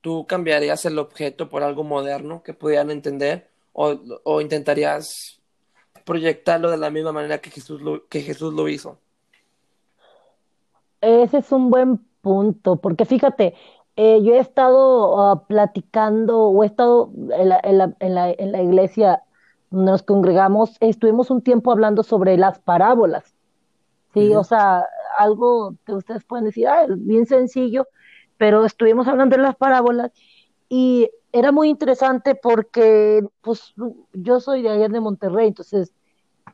¿tú 0.02 0.26
cambiarías 0.26 0.84
el 0.84 0.98
objeto 0.98 1.48
por 1.48 1.62
algo 1.62 1.84
moderno 1.84 2.42
que 2.42 2.52
pudieran 2.54 2.90
entender? 2.90 3.48
¿O, 3.72 3.98
o 4.24 4.40
intentarías 4.42 5.40
proyectarlo 6.04 6.70
de 6.70 6.78
la 6.78 6.90
misma 6.90 7.12
manera 7.12 7.40
que 7.40 7.50
Jesús 7.50 7.80
lo, 7.82 8.06
que 8.08 8.20
Jesús 8.22 8.52
lo 8.54 8.68
hizo? 8.68 9.00
Ese 11.00 11.38
es 11.38 11.52
un 11.52 11.70
buen 11.70 11.98
punto, 12.22 12.76
porque 12.76 13.04
fíjate, 13.04 13.54
eh, 14.00 14.22
yo 14.22 14.34
he 14.34 14.38
estado 14.38 15.20
ah, 15.20 15.44
platicando 15.48 16.38
o 16.38 16.62
he 16.62 16.66
estado 16.66 17.10
en 17.32 17.48
la, 17.48 17.60
en 17.64 17.78
la, 17.78 17.96
en 17.98 18.14
la, 18.14 18.30
en 18.30 18.52
la 18.52 18.62
iglesia 18.62 19.24
donde 19.70 19.90
nos 19.90 20.04
congregamos, 20.04 20.76
estuvimos 20.78 21.32
un 21.32 21.42
tiempo 21.42 21.72
hablando 21.72 22.04
sobre 22.04 22.36
las 22.36 22.60
parábolas, 22.60 23.34
¿sí? 24.14 24.36
O 24.36 24.44
sea, 24.44 24.86
algo 25.18 25.74
que 25.84 25.94
ustedes 25.94 26.22
pueden 26.22 26.44
decir, 26.44 26.68
ah, 26.68 26.86
bien 26.88 27.26
sencillo, 27.26 27.88
pero 28.36 28.64
estuvimos 28.64 29.08
hablando 29.08 29.36
de 29.36 29.42
las 29.42 29.56
parábolas 29.56 30.12
y 30.68 31.10
era 31.32 31.50
muy 31.50 31.68
interesante 31.68 32.36
porque 32.36 33.24
pues 33.40 33.74
yo 34.12 34.38
soy 34.38 34.62
de 34.62 34.68
allá 34.70 34.88
de 34.88 35.00
Monterrey, 35.00 35.48
entonces 35.48 35.92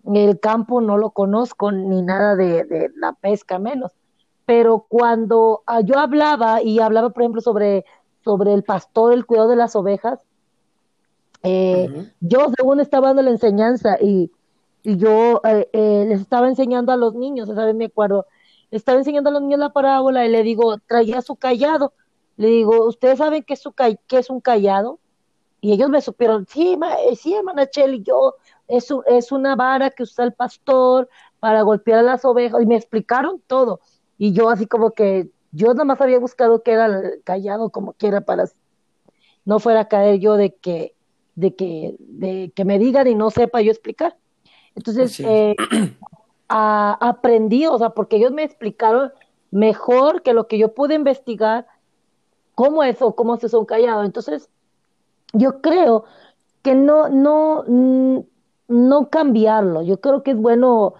el 0.07 0.41
campo 0.41 0.81
no 0.81 0.97
lo 0.97 1.11
conozco 1.11 1.73
ni 1.73 2.01
nada 2.01 2.37
de, 2.37 2.65
de 2.65 2.91
la 2.97 3.13
pesca 3.13 3.59
menos. 3.59 3.93
Pero 4.47 4.87
cuando 4.89 5.63
ah, 5.67 5.81
yo 5.81 5.99
hablaba 5.99 6.63
y 6.63 6.81
hablaba, 6.81 7.11
por 7.11 7.23
ejemplo, 7.23 7.41
sobre, 7.41 7.85
sobre 8.23 8.53
el 8.53 8.63
pastor, 8.63 9.13
el 9.13 9.27
cuidado 9.27 9.49
de 9.49 9.57
las 9.57 9.75
ovejas, 9.75 10.19
eh, 11.43 12.11
yo 12.21 12.51
según 12.57 12.81
estaba 12.81 13.09
dando 13.09 13.23
la 13.23 13.31
enseñanza 13.31 13.99
y, 14.01 14.31
y 14.83 14.97
yo 14.97 15.43
eh, 15.45 15.69
eh, 15.73 16.07
les 16.09 16.21
estaba 16.21 16.49
enseñando 16.49 16.93
a 16.93 16.97
los 16.97 17.15
niños, 17.15 17.49
esa 17.49 17.67
vez 17.67 17.75
me 17.75 17.87
acuerdo, 17.87 18.27
estaba 18.71 18.99
enseñando 18.99 19.31
a 19.31 19.33
los 19.33 19.43
niños 19.43 19.61
la 19.61 19.73
parábola 19.73 20.25
y 20.27 20.31
le 20.31 20.43
digo, 20.43 20.79
traía 20.87 21.23
su 21.23 21.37
callado. 21.37 21.93
Le 22.37 22.49
digo, 22.49 22.87
¿ustedes 22.87 23.19
saben 23.19 23.45
qué 23.45 23.55
es, 23.55 23.61
su 23.61 23.73
qué 23.73 24.19
es 24.19 24.31
un 24.31 24.41
callado? 24.41 24.99
Y 25.61 25.73
ellos 25.73 25.89
me 25.89 26.03
supieron, 26.03 26.47
sí, 26.47 26.77
ma, 26.77 26.97
sí, 27.17 27.35
hermana 27.35 27.67
y 27.75 28.03
yo, 28.03 28.35
es, 28.69 28.89
es 29.07 29.33
una 29.33 29.57
vara 29.57 29.91
que 29.91 30.03
usa 30.03 30.25
el 30.25 30.35
pastor 30.35 31.09
para 31.41 31.63
golpear 31.63 32.01
a 32.01 32.03
las 32.03 32.25
ovejas, 32.25 32.61
y 32.63 32.67
me 32.67 32.77
explicaron 32.77 33.41
todo. 33.47 33.81
Y 34.25 34.33
yo 34.33 34.49
así 34.49 34.67
como 34.67 34.93
que, 34.93 35.29
yo 35.53 35.75
nada 35.75 35.85
más 35.85 36.01
había 36.01 36.19
buscado 36.19 36.63
que 36.63 36.73
era 36.73 36.87
el 36.87 37.23
callado 37.25 37.69
como 37.69 37.93
quiera 37.93 38.23
para 38.23 38.47
no 39.45 39.59
fuera 39.59 39.81
a 39.81 39.89
caer 39.89 40.19
yo 40.19 40.37
de 40.37 40.55
que 40.55 40.95
de 41.35 41.55
que, 41.55 41.95
de 41.99 42.51
que 42.57 42.65
me 42.65 42.79
digan 42.79 43.07
y 43.07 43.15
no 43.15 43.31
sepa 43.31 43.61
yo 43.61 43.71
explicar. 43.71 44.17
Entonces, 44.75 45.21
eh, 45.21 45.55
aprendí, 46.49 47.67
o 47.67 47.77
sea, 47.77 47.91
porque 47.91 48.17
ellos 48.17 48.33
me 48.33 48.45
explicaron 48.45 49.13
mejor 49.51 50.23
que 50.23 50.33
lo 50.33 50.49
que 50.49 50.57
yo 50.57 50.73
pude 50.73 50.95
investigar 50.95 51.67
cómo 52.55 52.83
es 52.83 53.03
o 53.03 53.15
cómo 53.15 53.37
se 53.37 53.51
son 53.51 53.67
callados. 53.67 54.07
Entonces, 54.07 54.49
yo 55.35 55.61
creo 55.61 56.07
que 56.63 56.75
no, 56.75 57.11
no, 57.11 57.63
mm, 57.67 58.21
no 58.69 59.11
cambiarlo. 59.11 59.83
Yo 59.83 60.01
creo 60.01 60.23
que 60.23 60.31
es 60.31 60.39
bueno 60.39 60.95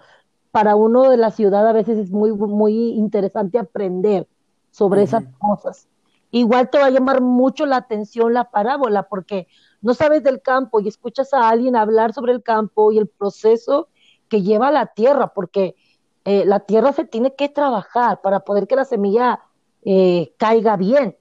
para 0.55 0.77
uno 0.77 1.09
de 1.09 1.17
la 1.17 1.31
ciudad, 1.31 1.67
a 1.67 1.73
veces 1.73 1.97
es 1.97 2.11
muy, 2.11 2.31
muy 2.31 2.91
interesante 2.91 3.59
aprender 3.59 4.25
sobre 4.71 5.03
esas 5.03 5.25
cosas. 5.37 5.89
Igual 6.31 6.69
te 6.69 6.77
va 6.77 6.85
a 6.85 6.91
llamar 6.91 7.19
mucho 7.19 7.65
la 7.65 7.75
atención 7.75 8.33
la 8.33 8.45
parábola, 8.51 9.03
porque 9.03 9.49
no 9.81 9.93
sabes 9.93 10.23
del 10.23 10.41
campo 10.41 10.79
y 10.79 10.87
escuchas 10.87 11.33
a 11.33 11.49
alguien 11.49 11.75
hablar 11.75 12.13
sobre 12.13 12.31
el 12.31 12.41
campo 12.41 12.93
y 12.93 12.99
el 12.99 13.07
proceso 13.07 13.89
que 14.29 14.43
lleva 14.43 14.71
la 14.71 14.85
tierra, 14.85 15.33
porque 15.33 15.75
eh, 16.23 16.45
la 16.45 16.61
tierra 16.61 16.93
se 16.93 17.03
tiene 17.03 17.35
que 17.35 17.49
trabajar 17.49 18.21
para 18.21 18.39
poder 18.39 18.65
que 18.65 18.77
la 18.77 18.85
semilla 18.85 19.41
eh, 19.83 20.33
caiga 20.37 20.77
bien 20.77 21.17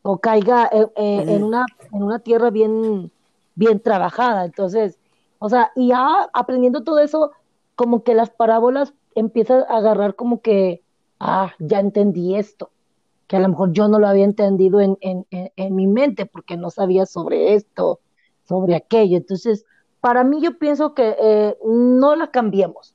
o 0.00 0.16
caiga 0.20 0.70
eh, 0.72 0.86
en, 0.96 1.44
una, 1.44 1.66
en 1.92 2.02
una 2.02 2.20
tierra 2.20 2.48
bien, 2.48 3.12
bien 3.54 3.78
trabajada. 3.78 4.46
Entonces, 4.46 4.98
o 5.38 5.50
sea, 5.50 5.70
y 5.76 5.88
ya 5.88 6.30
aprendiendo 6.32 6.82
todo 6.82 6.98
eso, 6.98 7.32
como 7.80 8.04
que 8.04 8.14
las 8.14 8.28
parábolas 8.28 8.92
empiezan 9.14 9.64
a 9.66 9.78
agarrar 9.78 10.14
como 10.14 10.42
que, 10.42 10.82
ah, 11.18 11.54
ya 11.58 11.80
entendí 11.80 12.34
esto 12.34 12.68
que 13.26 13.36
a 13.36 13.40
lo 13.40 13.48
mejor 13.48 13.72
yo 13.72 13.88
no 13.88 13.98
lo 13.98 14.06
había 14.06 14.26
entendido 14.26 14.82
en, 14.82 14.98
en, 15.00 15.24
en, 15.30 15.74
mi 15.74 15.86
mente 15.86 16.26
porque 16.26 16.58
no 16.58 16.68
sabía 16.68 17.06
sobre 17.06 17.54
esto, 17.54 18.00
sobre 18.46 18.74
aquello. 18.76 19.16
Entonces, 19.16 19.64
para 20.02 20.24
mí 20.24 20.42
yo 20.42 20.58
pienso 20.58 20.92
que 20.92 21.16
eh, 21.18 21.56
no 21.64 22.16
la 22.16 22.30
cambiemos, 22.30 22.94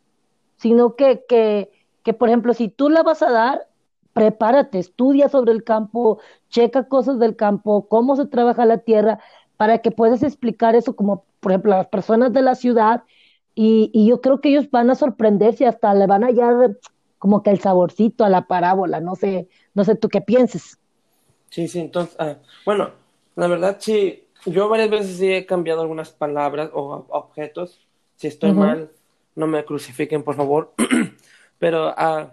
sino 0.58 0.96
que, 0.96 1.26
que, 1.28 1.72
que, 2.04 2.14
por 2.14 2.30
ejemplo, 2.30 2.54
si 2.54 2.70
tú 2.70 2.92
la 2.92 3.02
vas 3.02 3.24
a 3.24 3.32
dar, 3.32 3.68
prepárate, 4.14 4.78
estudia 4.78 5.30
sobre 5.30 5.52
el 5.52 5.64
campo, 5.64 6.20
checa 6.50 6.88
cosas 6.88 7.18
del 7.18 7.36
campo, 7.36 7.88
cómo 7.88 8.16
se 8.16 8.28
trabaja 8.28 8.66
la 8.66 8.78
tierra, 8.78 9.20
para 9.58 9.80
que 9.80 9.90
puedas 9.90 10.22
explicar 10.22 10.76
eso 10.76 10.96
como, 10.96 11.24
por 11.40 11.54
ejemplo, 11.54 11.74
a 11.74 11.78
las 11.78 11.88
personas 11.88 12.34
de 12.34 12.44
la 12.44 12.54
ciudad. 12.54 13.04
Y, 13.56 13.90
y 13.94 14.08
yo 14.08 14.22
creo 14.22 14.42
que 14.42 14.50
ellos 14.50 14.70
van 14.70 14.90
a 14.90 14.96
sorprenderse, 14.96 15.64
y 15.64 15.68
hasta 15.68 15.94
le 15.94 16.08
van 16.08 16.24
a 16.24 16.28
hallar 16.28 16.78
como 17.18 17.42
que 17.42 17.50
el 17.50 17.60
saborcito 17.60 18.24
a 18.26 18.30
la 18.30 18.48
parábola, 18.48 19.00
no 19.00 19.16
sé, 19.16 19.48
no 19.74 19.84
sé 19.84 19.96
tú 19.96 20.10
qué 20.10 20.22
pienses. 20.22 20.78
Sí, 21.50 21.68
sí, 21.68 21.80
entonces, 21.80 22.16
ah, 22.20 22.36
bueno, 22.66 22.92
la 23.36 23.48
verdad 23.48 23.78
sí, 23.80 24.26
yo 24.46 24.70
varias 24.70 24.90
veces 24.90 25.18
sí 25.18 25.32
he 25.32 25.46
cambiado 25.46 25.82
algunas 25.82 26.12
palabras 26.12 26.70
o 26.74 27.06
objetos. 27.10 27.80
Si 28.16 28.28
estoy 28.28 28.52
mal, 28.54 28.92
no 29.36 29.48
me 29.48 29.66
crucifiquen, 29.66 30.24
por 30.24 30.36
favor. 30.36 30.74
Pero 31.60 31.90
uh, 31.90 32.30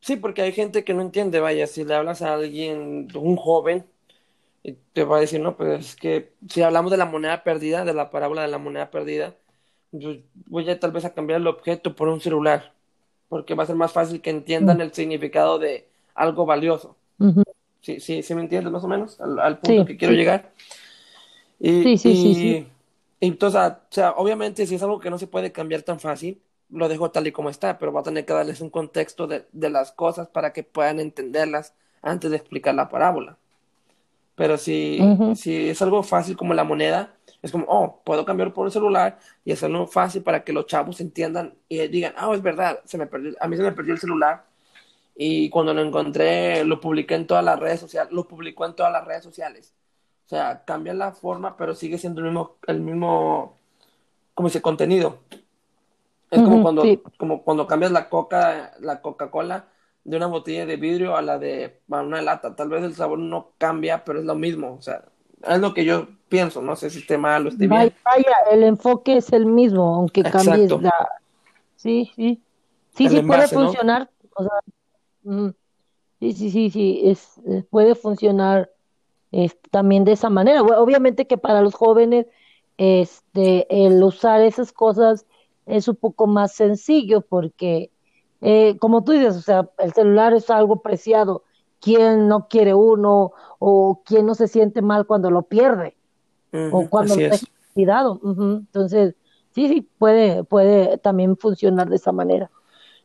sí, 0.00 0.16
porque 0.16 0.42
hay 0.42 0.52
gente 0.52 0.84
que 0.84 0.94
no 0.94 1.02
entiende, 1.02 1.40
vaya, 1.40 1.66
si 1.66 1.84
le 1.84 1.94
hablas 1.94 2.22
a 2.22 2.34
alguien, 2.34 3.08
un 3.14 3.36
joven, 3.36 3.86
te 4.92 5.04
va 5.04 5.18
a 5.18 5.20
decir, 5.20 5.40
no, 5.40 5.56
pues 5.56 5.80
es 5.80 5.96
que 5.96 6.32
si 6.48 6.62
hablamos 6.62 6.90
de 6.90 6.96
la 6.96 7.06
moneda 7.06 7.42
perdida, 7.42 7.84
de 7.84 7.92
la 7.92 8.10
parábola 8.10 8.42
de 8.42 8.48
la 8.48 8.58
moneda 8.58 8.90
perdida, 8.90 9.34
yo 9.98 10.16
voy 10.46 10.68
a 10.68 10.80
tal 10.80 10.92
vez 10.92 11.04
a 11.04 11.14
cambiar 11.14 11.40
el 11.40 11.46
objeto 11.46 11.94
por 11.94 12.08
un 12.08 12.20
celular, 12.20 12.72
porque 13.28 13.54
va 13.54 13.62
a 13.62 13.66
ser 13.66 13.76
más 13.76 13.92
fácil 13.92 14.20
que 14.20 14.30
entiendan 14.30 14.80
el 14.80 14.92
significado 14.92 15.58
de 15.58 15.86
algo 16.14 16.46
valioso. 16.46 16.96
Sí, 17.80 18.00
sí, 18.00 18.22
sí 18.22 18.34
me 18.34 18.42
entiendes 18.42 18.72
más 18.72 18.82
o 18.82 18.88
menos 18.88 19.20
al, 19.20 19.58
punto 19.58 19.84
que 19.84 19.96
quiero 19.96 20.14
llegar. 20.14 20.52
Y, 21.60 21.82
sí, 21.82 21.98
sí, 21.98 22.16
sí, 22.16 22.34
sí. 22.34 22.66
entonces, 23.20 23.60
o 23.60 23.76
sea, 23.90 24.10
obviamente 24.12 24.66
si 24.66 24.74
es 24.74 24.82
algo 24.82 24.98
que 24.98 25.10
no 25.10 25.18
se 25.18 25.28
puede 25.28 25.52
cambiar 25.52 25.82
tan 25.82 26.00
fácil, 26.00 26.40
lo 26.70 26.88
dejo 26.88 27.10
tal 27.10 27.26
y 27.26 27.32
como 27.32 27.50
está, 27.50 27.78
pero 27.78 27.92
va 27.92 28.00
a 28.00 28.04
tener 28.04 28.24
que 28.24 28.32
darles 28.32 28.60
un 28.60 28.70
contexto 28.70 29.26
de, 29.26 29.46
de 29.52 29.70
las 29.70 29.92
cosas 29.92 30.28
para 30.28 30.52
que 30.52 30.64
puedan 30.64 30.98
entenderlas 30.98 31.74
antes 32.02 32.30
de 32.30 32.36
explicar 32.36 32.74
la 32.74 32.88
parábola. 32.88 33.38
Pero 34.34 34.58
si, 34.58 34.98
si 35.36 35.70
es 35.70 35.80
algo 35.80 36.02
fácil 36.02 36.36
como 36.36 36.54
la 36.54 36.64
moneda, 36.64 37.14
es 37.40 37.52
como, 37.52 37.66
oh, 37.68 38.00
puedo 38.04 38.24
cambiar 38.24 38.52
por 38.52 38.64
un 38.64 38.72
celular 38.72 39.18
y 39.44 39.52
hacerlo 39.52 39.86
fácil 39.86 40.22
para 40.22 40.42
que 40.42 40.52
los 40.52 40.66
chavos 40.66 41.00
entiendan 41.00 41.54
y 41.68 41.86
digan, 41.88 42.14
ah, 42.16 42.30
es 42.34 42.42
verdad, 42.42 42.80
se 42.84 42.98
me 42.98 43.06
perdió, 43.06 43.34
a 43.38 43.46
mí 43.46 43.56
se 43.56 43.62
me 43.62 43.72
perdió 43.72 43.92
el 43.92 44.00
celular 44.00 44.44
y 45.14 45.50
cuando 45.50 45.72
lo 45.74 45.82
encontré 45.82 46.64
lo 46.64 46.80
publiqué 46.80 47.14
en 47.14 47.26
todas 47.26 47.44
las 47.44 47.58
redes 47.60 47.80
sociales, 47.80 48.12
lo 48.12 48.26
publicó 48.26 48.66
en 48.66 48.74
todas 48.74 48.92
las 48.92 49.04
redes 49.04 49.22
sociales. 49.22 49.74
O 50.26 50.28
sea, 50.28 50.64
cambia 50.64 50.94
la 50.94 51.12
forma, 51.12 51.56
pero 51.56 51.74
sigue 51.74 51.98
siendo 51.98 52.20
el 52.22 52.28
mismo, 52.28 52.56
el 52.66 52.80
mismo, 52.80 53.58
como 54.32 54.48
dice, 54.48 54.62
contenido. 54.62 55.18
Es 56.30 56.40
como 56.40 56.62
cuando, 56.62 56.82
como 57.18 57.42
cuando 57.42 57.66
cambias 57.66 57.92
la 57.92 58.08
coca, 58.08 58.72
la 58.80 59.00
Coca-Cola 59.00 59.68
de 60.04 60.16
una 60.16 60.26
botella 60.26 60.66
de 60.66 60.76
vidrio 60.76 61.16
a 61.16 61.22
la 61.22 61.38
de 61.38 61.80
una 61.88 62.22
lata. 62.22 62.54
Tal 62.54 62.68
vez 62.68 62.84
el 62.84 62.94
sabor 62.94 63.18
no 63.18 63.52
cambia, 63.58 64.04
pero 64.04 64.20
es 64.20 64.24
lo 64.24 64.34
mismo. 64.34 64.74
O 64.74 64.82
sea, 64.82 65.04
es 65.46 65.58
lo 65.58 65.74
que 65.74 65.84
yo 65.84 66.08
pienso. 66.28 66.62
No 66.62 66.76
sé 66.76 66.90
si 66.90 67.00
esté 67.00 67.18
mal 67.18 67.46
o 67.46 67.48
esté 67.48 67.66
bien. 67.66 67.92
Vaya, 68.04 68.36
el 68.50 68.62
enfoque 68.62 69.16
es 69.16 69.32
el 69.32 69.46
mismo, 69.46 69.94
aunque 69.94 70.22
cambies 70.22 70.70
la. 70.70 70.92
Sí, 71.76 72.10
sí. 72.14 72.40
Sí, 72.96 73.08
sí 73.08 73.22
puede 73.22 73.48
funcionar. 73.48 74.10
O 74.34 74.42
sea, 74.42 75.52
Sí, 76.20 76.32
sí, 76.32 76.50
sí, 76.50 76.70
sí, 76.70 77.00
es, 77.04 77.38
eh, 77.46 77.64
puede 77.68 77.94
funcionar 77.94 78.70
también 79.70 80.04
de 80.04 80.12
esa 80.12 80.30
manera. 80.30 80.62
Obviamente 80.62 81.26
que 81.26 81.36
para 81.36 81.60
los 81.60 81.74
jóvenes 81.74 82.26
este, 82.78 83.66
el 83.86 84.02
usar 84.02 84.40
esas 84.40 84.72
cosas 84.72 85.26
es 85.66 85.88
un 85.88 85.96
poco 85.96 86.26
más 86.26 86.54
sencillo 86.54 87.20
porque, 87.20 87.90
eh, 88.44 88.76
como 88.78 89.02
tú 89.04 89.12
dices, 89.12 89.36
o 89.36 89.40
sea, 89.40 89.70
el 89.78 89.92
celular 89.92 90.34
es 90.34 90.50
algo 90.50 90.82
preciado. 90.82 91.44
¿Quién 91.80 92.28
no 92.28 92.48
quiere 92.48 92.74
uno 92.74 93.32
o 93.58 94.02
quién 94.04 94.26
no 94.26 94.34
se 94.34 94.48
siente 94.48 94.82
mal 94.82 95.06
cuando 95.06 95.30
lo 95.30 95.42
pierde? 95.42 95.96
o 96.70 96.88
cuando 96.88 97.16
lo 97.16 97.22
deja 97.22 97.46
cuidado. 97.72 98.20
Entonces, 98.22 99.14
sí, 99.54 99.68
sí, 99.68 99.88
puede, 99.98 100.44
puede 100.44 100.98
también 100.98 101.36
funcionar 101.36 101.88
de 101.88 101.96
esa 101.96 102.12
manera. 102.12 102.50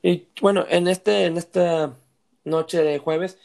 Y 0.02 0.28
bueno, 0.42 0.66
en 0.70 0.88
este, 0.88 1.26
en 1.26 1.38
esta 1.38 1.98
noche 2.44 2.84
de 2.84 3.00
jueves, 3.00 3.38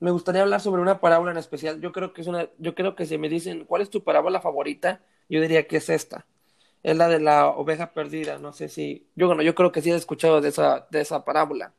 me 0.00 0.10
gustaría 0.10 0.42
hablar 0.42 0.60
sobre 0.60 0.82
una 0.82 1.00
parábola 1.00 1.30
en 1.30 1.36
especial. 1.36 1.80
Yo 1.80 1.92
creo 1.92 2.12
que 2.12 2.22
es 2.22 2.26
una, 2.26 2.48
yo 2.58 2.74
creo 2.74 2.96
que 2.96 3.06
si 3.06 3.18
me 3.18 3.28
dicen 3.28 3.64
cuál 3.66 3.82
es 3.82 3.90
tu 3.90 4.02
parábola 4.02 4.40
favorita, 4.40 5.02
yo 5.28 5.40
diría 5.40 5.66
que 5.66 5.76
es 5.76 5.90
esta. 5.90 6.26
Es 6.82 6.96
la 6.96 7.08
de 7.08 7.20
la 7.20 7.48
oveja 7.48 7.92
perdida. 7.92 8.38
No 8.38 8.52
sé 8.52 8.68
si, 8.68 9.08
yo 9.14 9.26
bueno, 9.26 9.42
yo 9.42 9.54
creo 9.54 9.72
que 9.72 9.82
sí 9.82 9.90
he 9.90 9.94
escuchado 9.94 10.40
de 10.40 10.48
esa, 10.48 10.86
de 10.90 11.00
esa 11.00 11.24
parábola. 11.24 11.74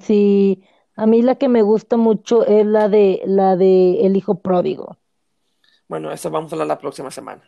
sí, 0.00 0.64
a 0.96 1.06
mí 1.06 1.22
la 1.22 1.36
que 1.36 1.48
me 1.48 1.62
gusta 1.62 1.96
mucho 1.96 2.46
es 2.46 2.66
la 2.66 2.88
de 2.88 3.22
la 3.26 3.56
de 3.56 4.06
el 4.06 4.16
hijo 4.16 4.40
pródigo. 4.40 4.98
Bueno, 5.88 6.10
eso 6.12 6.30
vamos 6.30 6.52
a 6.52 6.54
hablar 6.54 6.68
la 6.68 6.78
próxima 6.78 7.10
semana. 7.10 7.42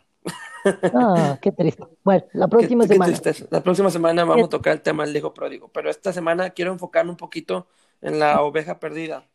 Ah, 0.93 1.37
qué 1.41 1.51
triste. 1.51 1.83
Bueno, 2.03 2.25
la 2.33 2.47
próxima 2.47 2.85
semana. 2.87 3.13
la 3.51 3.61
próxima 3.61 3.89
semana 3.91 4.25
vamos 4.25 4.45
a 4.45 4.49
tocar 4.49 4.73
el 4.73 4.81
tema 4.81 5.05
del 5.05 5.15
hijo 5.15 5.33
pródigo, 5.33 5.67
pero 5.69 5.89
esta 5.89 6.11
semana 6.11 6.49
quiero 6.51 6.71
enfocarme 6.71 7.11
un 7.11 7.17
poquito 7.17 7.67
en 8.01 8.19
la 8.19 8.41
oveja 8.41 8.79
perdida. 8.79 9.27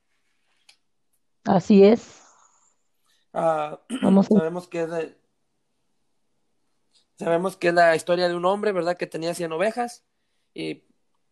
Así 1.45 1.85
es. 1.85 2.23
Ah, 3.33 3.79
sabemos 4.29 4.67
que 4.69 4.83
es 4.83 4.91
de, 4.91 5.20
sabemos 7.21 7.57
que 7.57 7.69
es 7.69 7.75
la 7.75 7.95
historia 7.95 8.29
de 8.29 8.35
un 8.35 8.45
hombre, 8.45 8.73
¿verdad? 8.73 8.97
Que 8.97 9.07
tenía 9.07 9.35
100 9.35 9.53
ovejas 9.53 10.05
y 10.55 10.83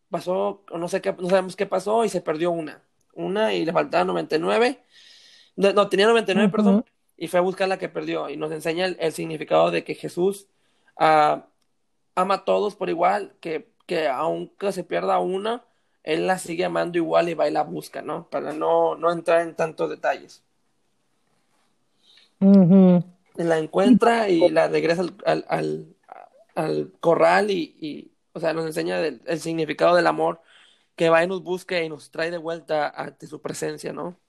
pasó, 0.09 0.63
no 0.73 0.87
sé 0.87 1.01
qué, 1.01 1.13
no 1.13 1.29
sabemos 1.29 1.55
qué 1.55 1.65
pasó 1.65 2.05
y 2.05 2.09
se 2.09 2.21
perdió 2.21 2.51
una. 2.51 2.81
Una 3.13 3.53
y 3.53 3.65
le 3.65 3.73
faltaban 3.73 4.07
99 4.07 4.81
no, 5.59 5.89
tenía 5.89 6.07
99, 6.07 6.49
perdón, 6.49 6.75
Ujú. 6.75 6.85
y 7.17 7.27
fue 7.27 7.39
a 7.39 7.43
buscar 7.43 7.67
la 7.67 7.77
que 7.77 7.89
perdió. 7.89 8.29
Y 8.29 8.37
nos 8.37 8.49
enseña 8.51 8.85
el, 8.85 8.95
el 8.99 9.11
significado 9.11 9.71
de 9.71 9.83
que 9.83 9.93
Jesús 9.93 10.47
ah, 10.95 11.47
ama 12.15 12.35
a 12.35 12.45
todos 12.45 12.75
por 12.75 12.89
igual, 12.89 13.33
que, 13.41 13.69
que 13.85 14.07
aunque 14.07 14.71
se 14.71 14.85
pierda 14.85 15.19
una, 15.19 15.65
Él 16.03 16.27
la 16.27 16.39
sigue 16.39 16.63
amando 16.63 16.97
igual 16.97 17.27
y 17.27 17.33
va 17.33 17.49
y 17.49 17.51
la 17.51 17.63
busca, 17.63 18.01
¿no? 18.01 18.29
Para 18.29 18.53
no, 18.53 18.95
no 18.95 19.11
entrar 19.11 19.41
en 19.41 19.53
tantos 19.53 19.89
detalles. 19.89 20.41
Ujú. 22.39 23.03
La 23.47 23.57
encuentra 23.59 24.29
y 24.29 24.49
la 24.49 24.67
regresa 24.67 25.01
al, 25.03 25.15
al, 25.25 25.45
al, 25.49 25.95
al 26.55 26.93
corral 26.99 27.51
y, 27.51 27.75
y, 27.79 28.17
o 28.33 28.39
sea, 28.41 28.53
nos 28.53 28.65
enseña 28.65 28.99
el, 29.05 29.21
el 29.25 29.39
significado 29.39 29.95
del 29.95 30.07
amor 30.07 30.41
que 30.95 31.09
va 31.09 31.23
y 31.23 31.27
nos 31.27 31.43
busca 31.43 31.81
y 31.83 31.89
nos 31.89 32.11
trae 32.11 32.31
de 32.31 32.37
vuelta 32.39 32.89
ante 32.89 33.27
su 33.27 33.41
presencia, 33.41 33.93
¿no? 33.93 34.19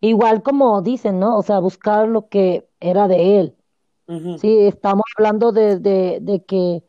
Igual 0.00 0.42
como 0.42 0.82
dicen, 0.82 1.18
¿no? 1.20 1.36
O 1.38 1.42
sea, 1.42 1.58
buscar 1.60 2.08
lo 2.08 2.28
que 2.28 2.68
era 2.80 3.08
de 3.08 3.40
él. 3.40 3.56
Sí, 4.34 4.58
estamos 4.66 5.04
hablando 5.18 5.52
de, 5.52 5.78
de, 5.80 6.18
de 6.22 6.44
que 6.44 6.84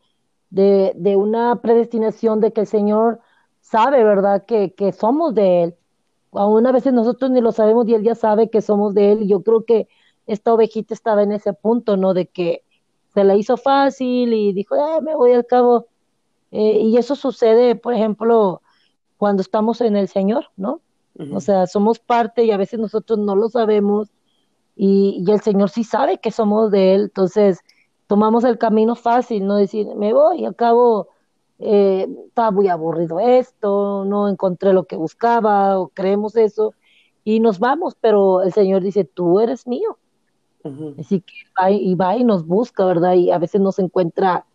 de, 0.50 0.92
de 0.96 1.16
una 1.16 1.60
predestinación 1.62 2.40
de 2.40 2.52
que 2.52 2.62
el 2.62 2.66
Señor 2.68 3.20
sabe, 3.60 4.04
¿verdad? 4.04 4.46
Que, 4.46 4.74
que 4.74 4.92
somos 4.92 5.34
de 5.34 5.64
Él. 5.64 5.76
Aún 6.32 6.66
a 6.66 6.72
veces 6.72 6.92
nosotros 6.94 7.30
ni 7.30 7.40
lo 7.42 7.52
sabemos 7.52 7.88
y 7.88 7.94
Él 7.94 8.04
ya 8.04 8.14
sabe 8.14 8.50
que 8.50 8.62
somos 8.62 8.94
de 8.94 9.12
Él. 9.12 9.22
Y 9.22 9.28
yo 9.28 9.42
creo 9.42 9.64
que 9.66 9.88
esta 10.28 10.54
ovejita 10.54 10.94
estaba 10.94 11.22
en 11.22 11.32
ese 11.32 11.52
punto, 11.52 11.96
¿no? 11.96 12.14
De 12.14 12.26
que 12.26 12.62
se 13.14 13.24
la 13.24 13.34
hizo 13.34 13.56
fácil 13.56 14.32
y 14.32 14.52
dijo, 14.52 14.76
eh, 14.76 15.00
me 15.02 15.14
voy 15.14 15.32
al 15.32 15.46
cabo. 15.46 15.86
Eh, 16.52 16.80
y 16.80 16.96
eso 16.96 17.14
sucede, 17.14 17.74
por 17.74 17.94
ejemplo, 17.94 18.62
cuando 19.16 19.42
estamos 19.42 19.80
en 19.80 19.96
el 19.96 20.08
Señor, 20.08 20.46
¿no? 20.56 20.80
O 21.34 21.40
sea, 21.40 21.66
somos 21.66 21.98
parte 21.98 22.44
y 22.44 22.52
a 22.52 22.56
veces 22.56 22.78
nosotros 22.78 23.18
no 23.18 23.34
lo 23.34 23.48
sabemos 23.48 24.08
y, 24.76 25.24
y 25.26 25.32
el 25.32 25.40
Señor 25.40 25.68
sí 25.68 25.82
sabe 25.82 26.18
que 26.18 26.30
somos 26.30 26.70
de 26.70 26.94
Él, 26.94 27.02
entonces 27.02 27.58
tomamos 28.06 28.44
el 28.44 28.56
camino 28.56 28.94
fácil, 28.94 29.44
no 29.44 29.56
decir, 29.56 29.88
me 29.96 30.12
voy, 30.12 30.44
al 30.44 30.54
cabo 30.54 31.08
eh, 31.58 32.06
está 32.28 32.52
muy 32.52 32.68
aburrido 32.68 33.18
esto, 33.18 34.04
no 34.04 34.28
encontré 34.28 34.72
lo 34.72 34.84
que 34.84 34.94
buscaba 34.96 35.78
o 35.78 35.88
creemos 35.88 36.36
eso 36.36 36.72
y 37.24 37.40
nos 37.40 37.58
vamos, 37.58 37.96
pero 38.00 38.42
el 38.42 38.52
Señor 38.52 38.82
dice, 38.82 39.04
tú 39.04 39.40
eres 39.40 39.66
mío, 39.66 39.98
así 40.98 41.20
que 41.20 41.34
va 41.60 41.70
y 41.70 41.94
va 41.94 42.16
y 42.16 42.24
nos 42.24 42.46
busca, 42.46 42.84
¿verdad? 42.84 43.14
Y 43.14 43.30
a 43.30 43.38
veces 43.38 43.60
nos 43.60 43.78
encuentra 43.78 44.46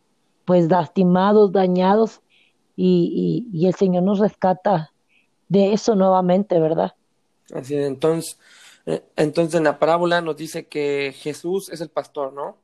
pues 0.45 0.69
lastimados, 0.69 1.51
dañados 1.51 2.21
y, 2.75 3.47
y, 3.53 3.57
y 3.57 3.67
el 3.67 3.75
Señor 3.75 4.03
nos 4.03 4.19
rescata 4.19 4.93
de 5.49 5.73
eso 5.73 5.95
nuevamente, 5.95 6.59
¿verdad? 6.59 6.93
Así 7.53 7.75
es, 7.75 7.85
entonces, 7.85 8.39
eh, 8.85 9.03
entonces 9.15 9.55
en 9.55 9.65
la 9.65 9.79
parábola 9.79 10.21
nos 10.21 10.37
dice 10.37 10.67
que 10.67 11.13
Jesús 11.17 11.69
es 11.69 11.81
el 11.81 11.89
pastor, 11.89 12.33
¿no? 12.33 12.57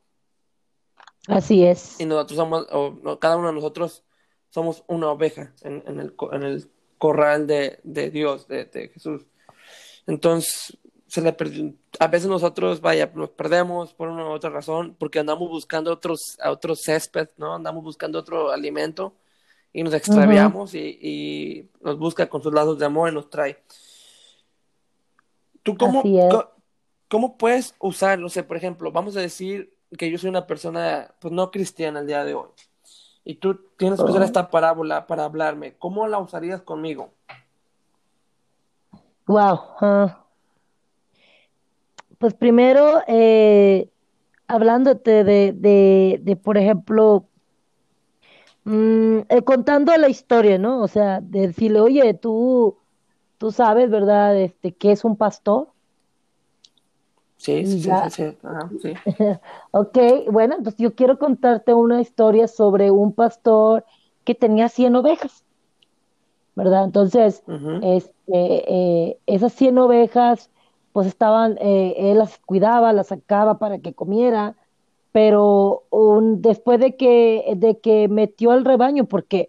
Así 1.28 1.64
Y 1.98 2.04
es. 2.04 2.06
nosotros 2.06 2.36
somos, 2.36 2.66
o 2.72 3.18
cada 3.18 3.36
uno 3.36 3.48
de 3.48 3.54
nosotros 3.54 4.04
somos 4.48 4.84
una 4.88 5.10
oveja 5.10 5.54
en, 5.62 5.82
en 5.86 6.00
el, 6.00 6.14
en 6.32 6.42
el 6.42 6.70
corral 6.98 7.46
de, 7.46 7.80
de 7.84 8.10
Dios, 8.10 8.48
de, 8.48 8.64
de 8.64 8.88
Jesús. 8.88 9.26
Entonces, 10.06 10.78
se 11.10 11.20
le 11.20 11.36
perdi- 11.36 11.76
a 11.98 12.06
veces 12.06 12.28
nosotros, 12.28 12.80
vaya, 12.80 13.10
nos 13.14 13.30
perdemos 13.30 13.92
por 13.92 14.08
una 14.08 14.26
u 14.26 14.30
otra 14.30 14.48
razón, 14.48 14.94
porque 14.96 15.18
andamos 15.18 15.48
buscando 15.48 15.92
otros, 15.92 16.38
a 16.40 16.52
otro 16.52 16.76
césped, 16.76 17.30
¿no? 17.36 17.56
Andamos 17.56 17.82
buscando 17.82 18.20
otro 18.20 18.52
alimento 18.52 19.12
y 19.72 19.82
nos 19.82 19.92
extraviamos 19.92 20.72
y, 20.74 20.98
y 21.02 21.68
nos 21.80 21.98
busca 21.98 22.28
con 22.28 22.42
sus 22.42 22.54
lazos 22.54 22.78
de 22.78 22.86
amor 22.86 23.10
y 23.10 23.14
nos 23.14 23.28
trae. 23.28 23.60
¿Tú 25.64 25.76
cómo, 25.76 26.02
cómo 27.08 27.36
puedes 27.36 27.74
usar, 27.80 28.18
no 28.20 28.28
sé, 28.28 28.44
por 28.44 28.56
ejemplo, 28.56 28.92
vamos 28.92 29.16
a 29.16 29.20
decir 29.20 29.74
que 29.98 30.08
yo 30.12 30.16
soy 30.16 30.30
una 30.30 30.46
persona, 30.46 31.12
pues 31.20 31.34
no 31.34 31.50
cristiana 31.50 32.00
el 32.00 32.06
día 32.06 32.24
de 32.24 32.34
hoy, 32.34 32.50
y 33.24 33.34
tú 33.34 33.66
tienes 33.76 33.98
que 33.98 34.06
usar 34.06 34.22
esta 34.22 34.48
parábola 34.48 35.08
para 35.08 35.24
hablarme, 35.24 35.74
¿cómo 35.74 36.06
la 36.06 36.20
usarías 36.20 36.62
conmigo? 36.62 37.10
Wow. 39.26 40.20
Pues 42.20 42.34
primero, 42.34 43.00
eh, 43.08 43.88
hablándote 44.46 45.24
de, 45.24 45.54
de, 45.54 46.20
de, 46.22 46.36
por 46.36 46.58
ejemplo, 46.58 47.24
mm, 48.64 49.20
eh, 49.30 49.42
contando 49.42 49.96
la 49.96 50.10
historia, 50.10 50.58
¿no? 50.58 50.82
O 50.82 50.88
sea, 50.88 51.20
de 51.22 51.46
decirle, 51.48 51.80
oye, 51.80 52.12
tú, 52.12 52.76
tú 53.38 53.52
sabes, 53.52 53.88
¿verdad? 53.88 54.36
Este, 54.38 54.72
¿qué 54.72 54.92
es 54.92 55.02
un 55.04 55.16
pastor? 55.16 55.68
Sí, 57.38 57.64
sí, 57.64 57.78
Y 57.78 57.80
sí, 57.80 57.82
sí, 57.82 57.88
ya, 57.88 58.10
sí, 58.10 58.38
ajá, 58.42 58.70
sí. 58.82 58.92
ok, 59.70 59.98
bueno, 60.30 60.56
entonces 60.58 60.78
yo 60.78 60.94
quiero 60.94 61.18
contarte 61.18 61.72
una 61.72 62.02
historia 62.02 62.48
sobre 62.48 62.90
un 62.90 63.14
pastor 63.14 63.86
que 64.24 64.34
tenía 64.34 64.68
100 64.68 64.94
ovejas. 64.94 65.46
¿verdad? 66.54 66.84
Entonces, 66.84 67.42
este, 67.82 68.12
eh, 68.28 69.18
esas 69.26 69.52
100 69.54 69.78
ovejas, 69.78 70.50
pues 71.00 71.08
estaban, 71.08 71.56
eh, 71.62 71.94
él 71.96 72.18
las 72.18 72.38
cuidaba, 72.40 72.92
las 72.92 73.06
sacaba 73.06 73.58
para 73.58 73.78
que 73.78 73.94
comiera, 73.94 74.54
pero 75.12 75.84
después 76.36 76.78
de 76.78 76.94
que, 76.94 77.54
de 77.56 77.78
que 77.78 78.06
metió 78.08 78.50
al 78.50 78.66
rebaño, 78.66 79.06
porque 79.06 79.48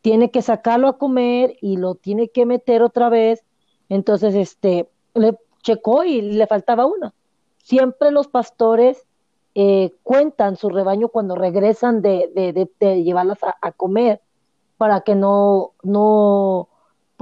tiene 0.00 0.30
que 0.30 0.42
sacarlo 0.42 0.86
a 0.86 0.98
comer 0.98 1.56
y 1.60 1.76
lo 1.76 1.96
tiene 1.96 2.28
que 2.28 2.46
meter 2.46 2.84
otra 2.84 3.08
vez, 3.08 3.44
entonces, 3.88 4.36
este, 4.36 4.88
le 5.14 5.36
checó 5.64 6.04
y 6.04 6.22
le 6.22 6.46
faltaba 6.46 6.86
una. 6.86 7.12
Siempre 7.58 8.12
los 8.12 8.28
pastores 8.28 9.04
eh, 9.56 9.90
cuentan 10.04 10.54
su 10.54 10.68
rebaño 10.68 11.08
cuando 11.08 11.34
regresan 11.34 12.00
de, 12.00 12.30
de, 12.32 12.52
de, 12.52 12.70
de 12.78 13.02
llevarlas 13.02 13.42
a, 13.42 13.56
a 13.60 13.72
comer 13.72 14.20
para 14.76 15.00
que 15.00 15.16
no, 15.16 15.72
no, 15.82 16.68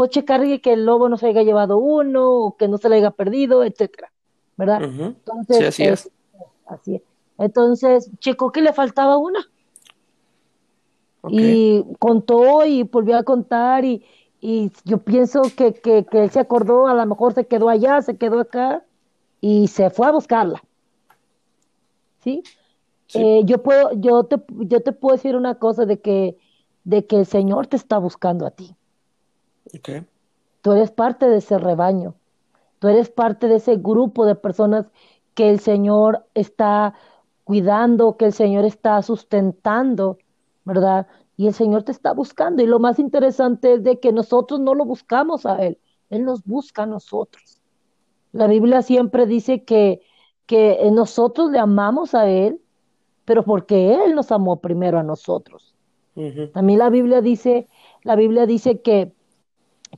pues 0.01 0.13
checar 0.13 0.41
que 0.63 0.73
el 0.73 0.87
lobo 0.87 1.11
no 1.11 1.19
se 1.19 1.27
haya 1.27 1.43
llevado 1.43 1.77
uno 1.77 2.31
o 2.31 2.57
que 2.57 2.69
no 2.69 2.79
se 2.79 2.89
le 2.89 2.97
haya 2.97 3.11
perdido, 3.11 3.65
etcétera, 3.65 4.11
¿verdad? 4.57 4.83
Entonces, 4.83 5.69
así 5.69 5.83
es 5.83 6.07
es. 6.07 6.13
así. 6.65 6.95
es. 6.95 7.03
Entonces, 7.37 8.11
checó 8.19 8.51
que 8.51 8.63
le 8.63 8.73
faltaba 8.73 9.19
una 9.19 9.47
y 11.29 11.85
contó 11.99 12.65
y 12.65 12.85
volvió 12.85 13.19
a 13.19 13.25
contar 13.25 13.85
y, 13.85 14.03
y 14.41 14.73
yo 14.87 14.97
pienso 14.97 15.43
que, 15.55 15.75
que, 15.75 16.07
que 16.07 16.23
él 16.23 16.31
se 16.31 16.41
acordó, 16.41 16.87
a 16.87 16.95
lo 16.95 17.05
mejor 17.05 17.35
se 17.35 17.47
quedó 17.47 17.69
allá, 17.69 18.01
se 18.01 18.17
quedó 18.17 18.41
acá 18.41 18.83
y 19.43 19.69
se 19.69 19.91
fue 19.91 20.07
a 20.07 20.13
buscarla, 20.13 20.63
¿sí? 22.25 22.43
Sí. 23.07 23.19
Eh, 23.19 23.43
yo 23.45 23.63
puedo, 23.63 23.93
yo 23.93 24.25
te, 24.25 24.37
yo 24.61 24.81
te 24.81 24.93
puedo 24.93 25.17
decir 25.17 25.37
una 25.37 25.57
cosa 25.57 25.85
de 25.85 26.01
que, 26.01 26.39
de 26.85 27.05
que 27.05 27.17
el 27.17 27.27
Señor 27.27 27.67
te 27.67 27.77
está 27.77 27.99
buscando 27.99 28.47
a 28.47 28.51
ti. 28.51 28.75
Tú 30.63 30.73
eres 30.73 30.91
parte 30.91 31.29
de 31.29 31.39
ese 31.39 31.59
rebaño. 31.59 32.15
Tú 32.79 32.89
eres 32.89 33.11
parte 33.11 33.49
de 33.49 33.57
ese 33.57 33.77
grupo 33.77 34.27
de 34.27 34.35
personas 34.35 34.87
que 35.35 35.51
el 35.51 35.61
Señor 35.61 36.27
está 36.35 36.95
cuidando, 37.45 38.17
que 38.17 38.27
el 38.27 38.33
Señor 38.33 38.65
está 38.65 39.03
sustentando, 39.03 40.19
¿verdad? 40.65 41.07
Y 41.37 41.47
el 41.47 41.55
Señor 41.55 41.83
te 41.83 41.93
está 41.93 42.13
buscando. 42.13 42.63
Y 42.63 42.67
lo 42.67 42.79
más 42.79 42.99
interesante 42.99 43.75
es 43.75 43.83
de 43.83 44.01
que 44.01 44.13
nosotros 44.13 44.61
no 44.61 44.75
lo 44.75 44.85
buscamos 44.85 45.47
a 45.47 45.57
Él, 45.65 45.79
Él 46.11 46.25
nos 46.25 46.45
busca 46.45 46.85
a 46.85 46.87
nosotros. 46.87 47.61
La 48.33 48.47
Biblia 48.47 48.83
siempre 48.83 49.27
dice 49.27 49.65
que, 49.65 50.03
que 50.47 50.79
nosotros 50.93 51.51
le 51.51 51.59
amamos 51.59 52.15
a 52.15 52.29
Él, 52.29 52.61
pero 53.25 53.45
porque 53.45 53.95
Él 53.95 54.15
nos 54.15 54.33
amó 54.33 54.61
primero 54.61 54.99
a 54.99 55.03
nosotros. 55.03 55.75
También 56.53 56.79
la 56.79 56.91
Biblia 56.91 57.21
dice, 57.21 57.69
la 58.03 58.17
Biblia 58.17 58.47
dice 58.47 58.81
que 58.81 59.13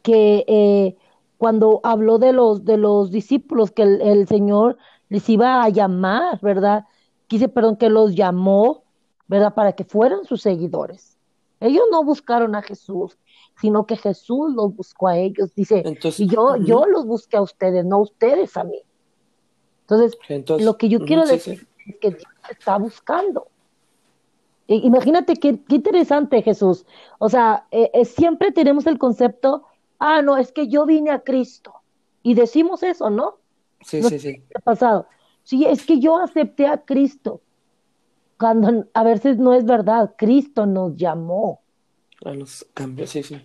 que 0.02 0.44
eh, 0.46 0.96
cuando 1.38 1.80
habló 1.82 2.18
de 2.18 2.32
los, 2.32 2.64
de 2.64 2.76
los 2.76 3.10
discípulos 3.10 3.70
que 3.70 3.82
el, 3.82 4.00
el 4.00 4.28
Señor 4.28 4.78
les 5.08 5.28
iba 5.28 5.62
a 5.62 5.68
llamar, 5.68 6.40
¿verdad? 6.40 6.86
Quise, 7.26 7.48
perdón, 7.48 7.76
que 7.76 7.90
los 7.90 8.14
llamó, 8.14 8.84
¿verdad? 9.28 9.54
Para 9.54 9.72
que 9.72 9.84
fueran 9.84 10.24
sus 10.24 10.42
seguidores. 10.42 11.18
Ellos 11.60 11.84
no 11.92 12.02
buscaron 12.02 12.54
a 12.56 12.62
Jesús, 12.62 13.16
sino 13.60 13.86
que 13.86 13.96
Jesús 13.96 14.52
los 14.54 14.74
buscó 14.74 15.08
a 15.08 15.16
ellos. 15.18 15.54
Dice, 15.54 15.82
Entonces, 15.84 16.20
y 16.20 16.28
yo, 16.28 16.56
yo 16.56 16.86
los 16.86 17.06
busqué 17.06 17.36
a 17.36 17.42
ustedes, 17.42 17.84
no 17.84 17.98
ustedes 17.98 18.56
a 18.56 18.64
mí. 18.64 18.80
Entonces, 19.82 20.18
Entonces, 20.28 20.66
lo 20.66 20.76
que 20.76 20.88
yo 20.88 21.00
quiero 21.04 21.26
sí, 21.26 21.38
sí. 21.38 21.50
decir 21.50 21.68
es 21.86 21.96
que 21.98 22.10
Dios 22.10 22.24
te 22.46 22.52
está 22.54 22.78
buscando. 22.78 23.46
Imagínate 24.66 25.36
qué, 25.36 25.60
qué 25.68 25.76
interesante, 25.76 26.42
Jesús. 26.42 26.86
O 27.18 27.28
sea, 27.28 27.66
eh, 27.70 27.90
eh, 27.92 28.04
siempre 28.04 28.52
tenemos 28.52 28.86
el 28.86 28.98
concepto, 28.98 29.64
ah, 30.02 30.22
no, 30.22 30.36
es 30.38 30.52
que 30.52 30.68
yo 30.68 30.86
vine 30.86 31.10
a 31.10 31.20
Cristo. 31.24 31.74
Y 32.22 32.34
decimos 32.34 32.82
eso, 32.82 33.10
¿no? 33.10 33.40
Sí, 33.80 34.02
No 34.02 34.10
sí, 34.10 34.18
sí. 34.18 34.42
te 34.50 34.58
ha 34.58 34.60
pasado. 34.62 35.08
Sí, 35.44 35.64
es 35.66 35.84
que 35.86 36.00
yo 36.00 36.18
acepté 36.18 36.66
a 36.68 36.84
Cristo. 36.84 37.42
Cuando 38.38 38.86
a 38.94 39.04
veces 39.04 39.38
no 39.38 39.54
es 39.54 39.64
verdad, 39.64 40.14
Cristo 40.18 40.66
nos 40.66 40.96
llamó. 40.96 41.62
A 42.24 42.32
los 42.32 42.66
cambios, 42.74 43.10
sí, 43.10 43.22
sí. 43.22 43.40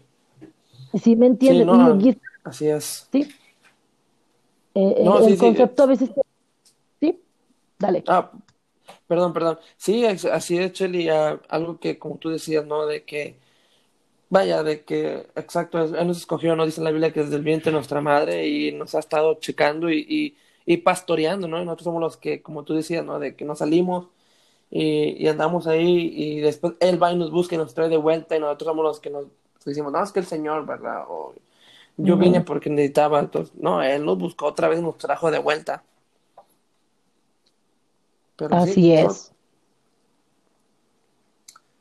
¿Sí 0.94 1.16
me 1.16 1.28
Sí, 1.40 1.62
entiendes? 1.62 1.66
no, 1.66 1.74
Y, 1.74 1.82
ah, 1.82 1.98
y- 2.10 2.22
así 2.44 2.68
es. 2.68 3.10
sí, 3.12 3.36
eh, 4.74 4.96
el 5.26 5.38
concepto 5.38 5.84
a 5.84 5.86
veces... 5.88 6.12
Sí, 7.02 7.24
dale. 7.80 8.06
Ah, 8.08 8.32
perdón, 9.08 9.34
perdón. 9.34 9.60
Sí, 9.78 10.06
así 10.06 10.58
es, 10.60 10.74
Cheli, 10.74 11.10
algo 11.10 11.80
que 11.80 12.00
como 12.00 12.18
tú 12.20 12.30
decías, 12.30 12.66
¿no? 12.66 12.86
De 12.88 13.06
que, 13.06 13.40
vaya, 14.30 14.64
de 14.64 14.84
que, 14.84 15.28
exacto, 15.36 15.80
Él 15.84 16.08
nos 16.08 16.18
escogió, 16.18 16.56
¿no? 16.56 16.66
Dice 16.66 16.82
en 16.82 16.86
la 16.86 16.92
Biblia 16.92 17.14
que 17.14 17.22
desde 17.24 17.36
el 17.36 17.44
vientre 17.44 17.72
de 17.72 17.76
nuestra 17.76 18.02
madre 18.02 18.48
y 18.48 18.72
nos 18.72 18.96
ha 18.96 19.00
estado 19.00 19.36
checando 19.36 19.90
y, 19.92 20.36
y, 20.66 20.78
pastoreando, 20.78 21.48
¿no? 21.48 21.62
Y 21.62 21.66
nosotros 21.66 21.86
somos 21.86 22.02
los 22.02 22.18
que, 22.18 22.42
como 22.42 22.64
tú 22.64 22.74
decías, 22.74 23.06
¿no? 23.06 23.20
De 23.20 23.36
que 23.36 23.46
nos 23.46 23.60
salimos 23.60 24.08
y, 24.70 25.24
y, 25.24 25.28
andamos 25.28 25.68
ahí 25.68 26.12
y 26.14 26.40
después 26.42 26.74
Él 26.80 27.02
va 27.02 27.12
y 27.14 27.18
nos 27.18 27.32
busca 27.32 27.56
y 27.56 27.58
nos 27.58 27.74
trae 27.74 27.90
de 27.90 27.98
vuelta 27.98 28.36
y 28.36 28.40
nosotros 28.40 28.68
somos 28.68 28.84
los 28.84 29.00
que 29.00 29.10
nos 29.10 29.26
decimos, 29.68 29.92
no, 29.92 30.04
es 30.04 30.12
que 30.12 30.20
el 30.20 30.26
Señor, 30.26 30.66
¿verdad? 30.66 31.04
O, 31.08 31.34
yo 31.98 32.16
vine 32.16 32.42
porque 32.42 32.70
necesitaba, 32.70 33.20
entonces, 33.20 33.56
no, 33.56 33.82
él 33.82 34.06
nos 34.06 34.20
buscó 34.20 34.46
otra 34.46 34.68
vez, 34.68 34.82
nos 34.82 34.98
trajo 34.98 35.32
de 35.32 35.40
vuelta. 35.40 35.84
Así 38.52 38.94
es. 38.94 39.34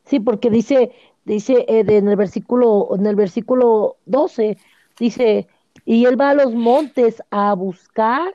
Sí, 0.07 0.21
porque 0.21 0.49
dice, 0.49 0.93
dice 1.27 1.67
eh, 1.69 1.85
en 1.87 2.09
el 2.09 2.17
versículo, 2.17 2.89
en 2.95 3.05
el 3.05 3.17
versículo 3.17 3.99
12, 4.07 4.57
dice, 4.99 5.49
y 5.85 6.07
él 6.07 6.19
va 6.19 6.31
a 6.31 6.35
los 6.35 6.55
montes 6.55 7.23
a 7.31 7.53
buscar 7.55 8.35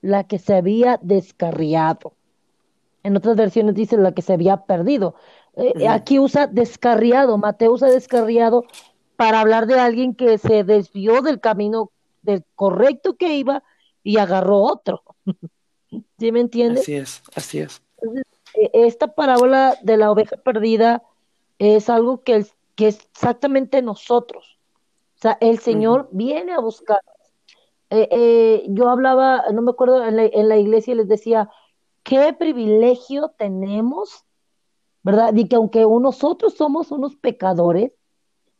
la 0.00 0.24
que 0.24 0.38
se 0.38 0.54
había 0.54 0.98
descarriado. 1.02 2.14
En 3.02 3.16
otras 3.16 3.36
versiones 3.36 3.74
dice 3.74 3.96
la 3.96 4.12
que 4.12 4.22
se 4.22 4.32
había 4.32 4.64
perdido. 4.64 5.14
Eh, 5.56 5.88
aquí 5.88 6.18
usa 6.18 6.46
descarriado, 6.46 7.36
Mateo 7.36 7.72
usa 7.72 7.90
descarriado 7.90 8.64
para 9.16 9.40
hablar 9.40 9.66
de 9.66 9.78
alguien 9.80 10.14
que 10.14 10.38
se 10.38 10.62
desvió 10.62 11.20
del 11.20 11.40
camino 11.40 11.90
del 12.22 12.44
correcto 12.54 13.16
que 13.16 13.36
iba 13.36 13.62
y 14.04 14.18
agarró 14.18 14.58
otro. 14.60 15.02
¿Sí 16.18 16.32
me 16.32 16.40
entiendes? 16.40 16.82
Así 16.82 16.94
es, 16.94 17.22
así 17.34 17.58
es. 17.58 17.82
E, 18.54 18.70
esta 18.72 19.08
parábola 19.14 19.76
de 19.82 19.96
la 19.96 20.12
oveja 20.12 20.36
perdida 20.36 21.02
es 21.58 21.90
algo 21.90 22.22
que, 22.22 22.36
es, 22.36 22.54
que 22.74 22.88
es 22.88 23.00
exactamente 23.12 23.82
nosotros. 23.82 24.58
O 25.16 25.20
sea, 25.20 25.36
el 25.40 25.58
Señor 25.58 26.08
viene 26.12 26.52
a 26.52 26.60
buscar. 26.60 27.00
Eh, 27.90 28.08
eh, 28.10 28.66
yo 28.68 28.88
hablaba, 28.88 29.44
no 29.52 29.62
me 29.62 29.70
acuerdo, 29.70 30.04
en 30.04 30.16
la, 30.16 30.24
en 30.26 30.48
la 30.48 30.58
iglesia 30.58 30.94
les 30.94 31.08
decía, 31.08 31.50
qué 32.02 32.32
privilegio 32.32 33.34
tenemos, 33.36 34.24
¿verdad? 35.02 35.34
Y 35.34 35.48
que 35.48 35.56
aunque 35.56 35.80
nosotros 35.80 36.54
somos 36.54 36.92
unos 36.92 37.16
pecadores, 37.16 37.92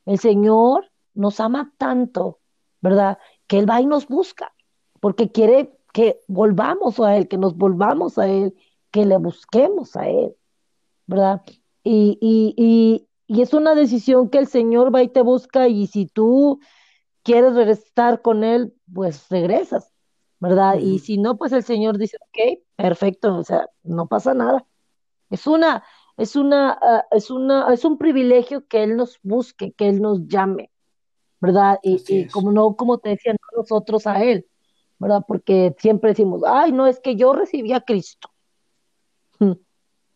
el 0.07 0.19
Señor 0.19 0.91
nos 1.15 1.41
ama 1.41 1.73
tanto, 1.79 2.41
¿verdad? 2.81 3.19
Que 3.47 3.59
Él 3.59 3.71
va 3.71 3.81
y 3.81 3.87
nos 3.87 4.09
busca, 4.09 4.55
porque 5.01 5.31
quiere 5.31 5.79
que 5.93 6.21
volvamos 6.27 6.99
a 7.01 7.17
Él, 7.17 7.29
que 7.29 7.39
nos 7.39 7.57
volvamos 7.57 8.19
a 8.19 8.29
Él, 8.29 8.57
que 8.91 9.05
le 9.05 9.19
busquemos 9.19 9.97
a 9.97 10.09
Él, 10.09 10.35
¿verdad? 11.07 11.43
Y, 11.91 12.19
y, 12.21 12.55
y, 12.59 13.09
y 13.35 13.41
es 13.41 13.55
una 13.55 13.75
decisión 13.75 14.29
que 14.29 14.37
el 14.37 14.47
Señor 14.47 14.95
va 14.95 15.03
y 15.03 15.09
te 15.09 15.23
busca 15.23 15.69
y 15.69 15.87
si 15.87 16.05
tú 16.05 16.61
quieres 17.23 17.55
regresar 17.55 18.21
con 18.21 18.45
Él, 18.45 18.75
pues 18.93 19.27
regresas, 19.31 19.91
¿verdad? 20.39 20.75
Y 20.79 20.99
si 20.99 21.17
no, 21.17 21.39
pues 21.39 21.53
el 21.53 21.65
Señor 21.65 21.97
dice, 21.97 22.19
ok, 22.21 22.59
perfecto, 22.77 23.35
o 23.35 23.43
sea, 23.43 23.71
no 23.85 24.07
pasa 24.07 24.35
nada. 24.35 24.67
Es 25.31 25.47
una, 25.47 25.83
es 26.19 26.37
una, 26.37 26.79
ah, 26.79 27.07
es 27.11 27.31
una, 27.31 27.73
es 27.73 27.87
un 27.87 27.97
privilegio 27.97 28.67
que 28.67 28.83
Él 28.83 28.99
nos 28.99 29.19
busque, 29.23 29.73
que 29.73 29.89
Él 29.89 30.03
nos 30.03 30.29
llame, 30.29 30.71
¿verdad? 31.41 31.79
Y, 31.83 32.27
como 32.29 32.53
no, 32.53 32.77
como 32.77 32.99
te 32.99 33.09
decía, 33.09 33.35
nosotros 33.57 34.07
a 34.07 34.23
Él, 34.23 34.47
¿verdad? 34.99 35.25
Porque 35.27 35.75
siempre 35.79 36.11
decimos, 36.11 36.43
ay, 36.47 36.71
no, 36.71 36.87
es 36.87 37.01
que 37.01 37.17
yo 37.17 37.33
recibí 37.33 37.73
a 37.73 37.81
Cristo. 37.81 38.29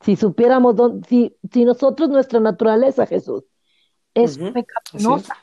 Si 0.03 0.17
supiéramos, 0.17 0.77
dónde, 0.77 1.09
si, 1.09 1.37
si 1.53 1.65
nosotros, 1.65 2.09
nuestra 2.09 2.41
naturaleza, 2.41 3.07
Jesús, 3.07 3.45
es 4.15 4.37
pecaminosa, 4.37 5.37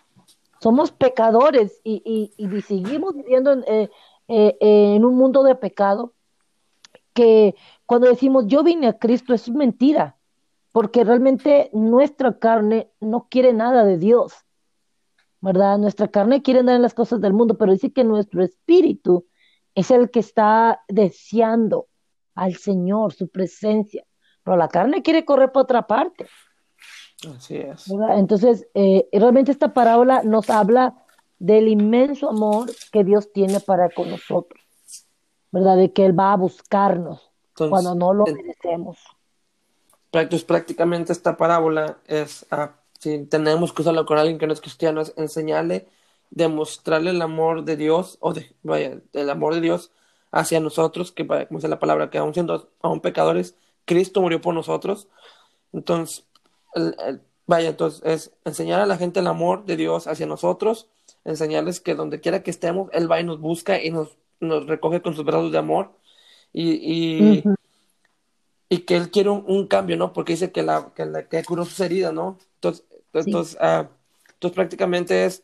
somos 0.62 0.92
pecadores 0.92 1.80
y, 1.84 2.34
y, 2.38 2.62
seguimos 2.62 3.16
viviendo 3.16 3.54
en, 3.54 3.64
eh, 3.68 3.90
eh, 4.28 4.58
en 4.60 5.06
un 5.06 5.16
mundo 5.16 5.44
de 5.44 5.56
pecado, 5.56 6.14
que 7.14 7.56
cuando 7.86 8.08
decimos 8.08 8.46
yo 8.48 8.64
vine 8.64 8.88
a 8.88 8.98
Cristo, 8.98 9.34
es 9.34 9.50
mentira 9.50 10.20
porque 10.72 11.04
realmente 11.04 11.70
nuestra 11.74 12.38
carne 12.38 12.92
no 13.00 13.28
quiere 13.30 13.54
nada 13.54 13.84
de 13.84 13.98
Dios, 13.98 14.34
¿verdad? 15.42 15.78
Nuestra 15.78 16.08
carne 16.08 16.42
quiere 16.42 16.60
andar 16.60 16.76
en 16.76 16.82
las 16.82 16.94
cosas 16.94 17.22
del 17.22 17.34
mundo, 17.34 17.58
pero 17.58 17.72
dice 17.72 17.92
que 17.92 18.04
nuestro 18.04 18.44
espíritu 18.44 19.26
es 19.76 19.92
el 19.92 20.12
que 20.12 20.20
está 20.20 20.82
deseando 20.88 21.88
al 22.36 22.56
Señor, 22.56 23.14
su 23.14 23.30
presencia, 23.30 24.06
pero 24.44 24.58
la 24.58 24.68
carne 24.68 25.02
quiere 25.02 25.26
correr 25.26 25.52
para 25.52 25.64
otra 25.64 25.88
parte. 25.88 26.28
Así 27.36 27.58
es. 27.58 27.86
Entonces, 28.12 28.68
eh, 28.74 29.08
realmente 29.12 29.52
esta 29.52 29.74
parábola 29.74 30.24
nos 30.24 30.50
habla 30.50 30.96
del 31.38 31.68
inmenso 31.68 32.30
amor 32.30 32.72
que 32.92 33.04
Dios 33.04 33.32
tiene 33.32 33.60
para 33.60 33.90
con 33.90 34.10
nosotros, 34.10 34.62
¿verdad? 35.52 35.78
De 35.78 35.92
que 35.92 36.06
Él 36.06 36.18
va 36.18 36.34
a 36.34 36.38
buscarnos 36.38 37.32
cuando 37.54 37.94
no 37.94 38.14
lo 38.14 38.26
merecemos 38.26 38.98
pues 40.12 40.44
prácticamente 40.44 41.12
esta 41.14 41.38
parábola 41.38 42.00
es, 42.08 42.46
ah, 42.52 42.76
si 43.00 43.26
tenemos 43.26 43.74
que 43.74 43.82
usarlo 43.82 44.06
con 44.06 44.18
alguien 44.18 44.38
que 44.38 44.48
no 44.48 44.54
es 44.54 44.62
cristiano, 44.62 45.02
es 45.02 45.14
enseñarle, 45.18 45.88
demostrarle 46.32 47.12
el 47.12 47.22
amor 47.22 47.64
de 47.64 47.78
Dios, 47.78 48.18
o 48.20 48.34
de, 48.34 48.56
vaya, 48.64 49.00
el 49.14 49.30
amor 49.30 49.56
de 49.56 49.62
Dios 49.62 49.92
hacia 50.32 50.60
nosotros, 50.60 51.12
que 51.12 51.26
como 51.28 51.46
dice 51.50 51.68
la 51.68 51.80
palabra, 51.80 52.10
que 52.10 52.18
aún 52.18 52.34
siendo 52.34 52.72
aún 52.82 53.02
pecadores, 53.02 53.56
Cristo 53.86 54.22
murió 54.22 54.42
por 54.42 54.54
nosotros. 54.54 55.08
Entonces, 55.74 56.26
vaya, 57.46 57.70
entonces 57.70 58.02
es 58.06 58.32
enseñar 58.46 58.80
a 58.80 58.86
la 58.86 58.98
gente 58.98 59.20
el 59.20 59.28
amor 59.28 59.66
de 59.66 59.76
Dios 59.76 60.08
hacia 60.08 60.26
nosotros, 60.26 60.88
enseñarles 61.26 61.80
que 61.80 61.96
donde 61.96 62.22
quiera 62.22 62.44
que 62.44 62.52
estemos, 62.52 62.90
Él 62.94 63.12
va 63.12 63.20
y 63.20 63.24
nos 63.24 63.40
busca 63.40 63.82
y 63.82 63.92
nos, 63.92 64.18
nos 64.40 64.68
recoge 64.68 65.02
con 65.02 65.16
sus 65.16 65.26
brazos 65.26 65.52
de 65.52 65.58
amor. 65.58 65.92
Y, 66.52 66.72
y, 66.72 67.44
y 68.70 68.80
que 68.80 68.96
él 68.96 69.12
quiere 69.12 69.30
un, 69.30 69.68
cambio, 69.68 69.98
¿no? 69.98 70.14
Porque 70.14 70.34
dice 70.34 70.52
que 70.52 70.64
la, 70.64 70.92
que 70.96 71.06
la 71.06 71.28
que 71.28 71.44
curó 71.44 71.66
sus 71.66 71.80
heridas, 71.80 72.14
¿no? 72.14 72.38
Entonces, 72.56 72.86
entonces, 73.14 73.58
ah, 73.60 73.90
entonces 74.34 74.56
prácticamente 74.56 75.26
es 75.26 75.44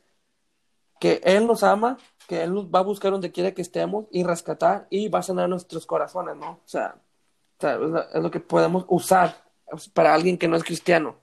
que 0.99 1.21
él 1.23 1.47
nos 1.47 1.63
ama, 1.63 1.97
que 2.27 2.43
él 2.43 2.53
nos 2.53 2.67
va 2.67 2.79
a 2.79 2.83
buscar 2.83 3.11
donde 3.11 3.31
quiera 3.31 3.51
que 3.53 3.61
estemos 3.61 4.05
y 4.11 4.23
rescatar 4.23 4.87
y 4.89 5.09
va 5.09 5.19
a 5.19 5.23
sanar 5.23 5.49
nuestros 5.49 5.85
corazones, 5.85 6.35
¿no? 6.35 6.51
O 6.51 6.67
sea, 6.67 6.95
es, 7.59 8.21
lo 8.21 8.31
que 8.31 8.39
podemos 8.39 8.85
usar 8.87 9.43
para 9.93 10.13
alguien 10.13 10.37
que 10.37 10.47
no 10.47 10.55
es 10.55 10.63
cristiano. 10.63 11.15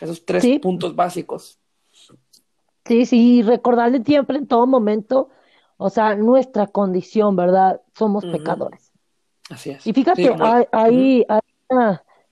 Esos 0.00 0.24
tres 0.24 0.44
puntos 0.60 0.96
básicos. 0.96 1.58
Sí, 2.84 3.06
sí, 3.06 3.42
recordarle 3.42 4.02
siempre 4.02 4.38
en 4.38 4.46
todo 4.46 4.66
momento, 4.66 5.30
o 5.76 5.90
sea, 5.90 6.16
nuestra 6.16 6.66
condición, 6.66 7.36
¿verdad? 7.36 7.80
Somos 7.96 8.24
pecadores. 8.24 8.92
Así 9.50 9.70
es. 9.70 9.86
Y 9.86 9.92
fíjate, 9.92 10.34
hay, 10.72 11.24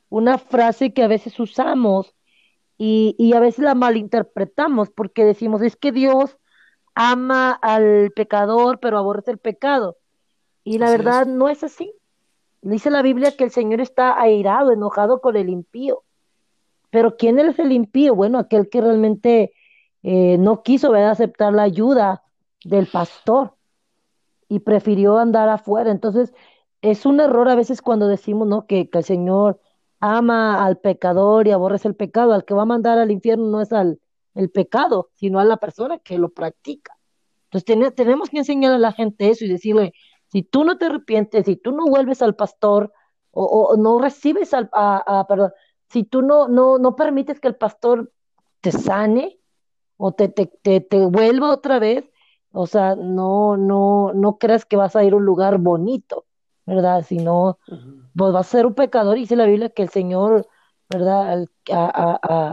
una, 0.09 0.39
frase 0.39 0.93
que 0.93 1.05
a 1.05 1.09
veces 1.09 1.39
usamos 1.39 2.15
y, 2.77 3.15
y 3.19 3.35
a 3.35 3.41
veces 3.41 3.65
la 3.65 3.75
malinterpretamos 3.75 4.91
porque 4.91 5.25
decimos, 5.25 5.63
es 5.63 5.77
que 5.77 5.93
Dios 5.93 6.37
ama 6.95 7.53
al 7.53 8.11
pecador, 8.15 8.81
pero 8.81 8.99
aborrece 8.99 9.31
el 9.31 9.39
pecado. 9.39 9.97
Y 10.65 10.79
la 10.79 10.91
verdad 10.91 11.27
no 11.27 11.49
es 11.49 11.63
así. 11.63 11.93
Dice 12.63 12.91
la 12.91 13.03
Biblia 13.03 13.37
que 13.37 13.45
el 13.45 13.51
Señor 13.51 13.81
está 13.81 14.21
airado, 14.21 14.73
enojado 14.73 15.21
con 15.21 15.37
el 15.37 15.49
impío. 15.49 16.03
Pero 16.91 17.17
¿quién 17.17 17.39
es 17.39 17.59
el 17.59 17.73
impío? 17.73 18.15
Bueno, 18.15 18.39
aquel 18.39 18.69
que 18.69 18.81
realmente 18.81 19.53
eh, 20.03 20.37
no 20.39 20.63
quiso 20.63 20.93
aceptar 20.95 21.53
la 21.53 21.63
ayuda 21.63 22.23
del 22.65 22.87
pastor 22.87 23.55
y 24.49 24.61
prefirió 24.61 25.19
andar 25.19 25.49
afuera. 25.49 25.91
Entonces, 25.91 26.35
es 26.83 27.07
un 27.07 27.21
error 27.21 27.49
a 27.49 27.55
veces 27.55 27.83
cuando 27.83 28.09
decimos, 28.09 28.49
¿no? 28.49 28.67
Que, 28.67 28.89
el 28.93 29.05
Señor 29.05 29.61
ama 30.01 30.65
al 30.65 30.79
pecador 30.79 31.47
y 31.47 31.53
aborrece 31.53 31.89
el 31.89 31.95
pecado. 31.95 32.33
Al 32.33 32.45
que 32.45 32.55
va 32.55 32.63
a 32.63 32.67
mandar 32.67 32.99
al 32.99 33.11
infierno 33.11 33.47
no 33.47 33.61
es 33.61 33.73
al 33.73 34.01
el 34.35 34.51
pecado, 34.51 35.11
sino 35.15 35.41
a 35.41 35.45
la 35.45 35.57
persona 35.57 35.99
que 35.99 36.19
lo 36.19 36.31
practica. 36.31 36.97
Entonces 37.51 37.95
tenemos 37.95 38.31
que 38.31 38.39
enseñar 38.39 38.73
a 38.73 38.79
la 38.79 38.93
gente 38.93 39.29
eso 39.29 39.45
y 39.45 39.49
decirle, 39.49 39.93
si 40.31 40.43
tú 40.43 40.65
no 40.65 40.79
te 40.79 40.87
arrepientes, 40.87 41.47
si 41.47 41.57
tú 41.57 41.73
no 41.73 41.87
vuelves 41.87 42.23
al 42.23 42.35
pastor 42.37 42.93
o, 43.33 43.77
no 43.77 43.99
recibes 44.01 44.55
al, 44.55 44.69
a, 44.73 45.25
perdón, 45.29 45.53
si 45.89 46.05
tú 46.05 46.23
no, 46.23 46.49
no, 46.49 46.79
no 46.79 46.97
permites 46.97 47.41
que 47.41 47.49
el 47.49 47.57
pastor 47.57 48.13
te 48.61 48.73
sane 48.73 49.39
o 49.97 50.13
te, 50.13 50.29
te, 50.29 50.47
te, 50.47 50.81
te 50.81 51.07
vuelva 51.07 51.53
otra 51.53 51.79
vez, 51.79 52.11
o 52.53 52.67
sea, 52.67 52.97
no, 52.97 53.57
no, 53.57 54.13
no 54.15 54.39
creas 54.39 54.65
que 54.65 54.77
vas 54.77 54.97
a 54.97 55.05
ir 55.05 55.13
a 55.13 55.17
un 55.17 55.25
lugar 55.25 55.59
bonito 55.59 56.27
¿verdad? 56.71 57.05
Si 57.07 57.19
no, 57.19 57.59
pues 58.15 58.35
va 58.35 58.41
a 58.41 58.45
ser 58.45 58.67
un 58.67 58.75
pecador. 58.75 59.17
Dice 59.17 59.37
la 59.37 59.47
Biblia 59.47 59.71
que 59.71 59.83
el 59.83 59.89
Señor, 59.89 60.47
¿verdad? 60.89 61.31
Al, 61.33 61.51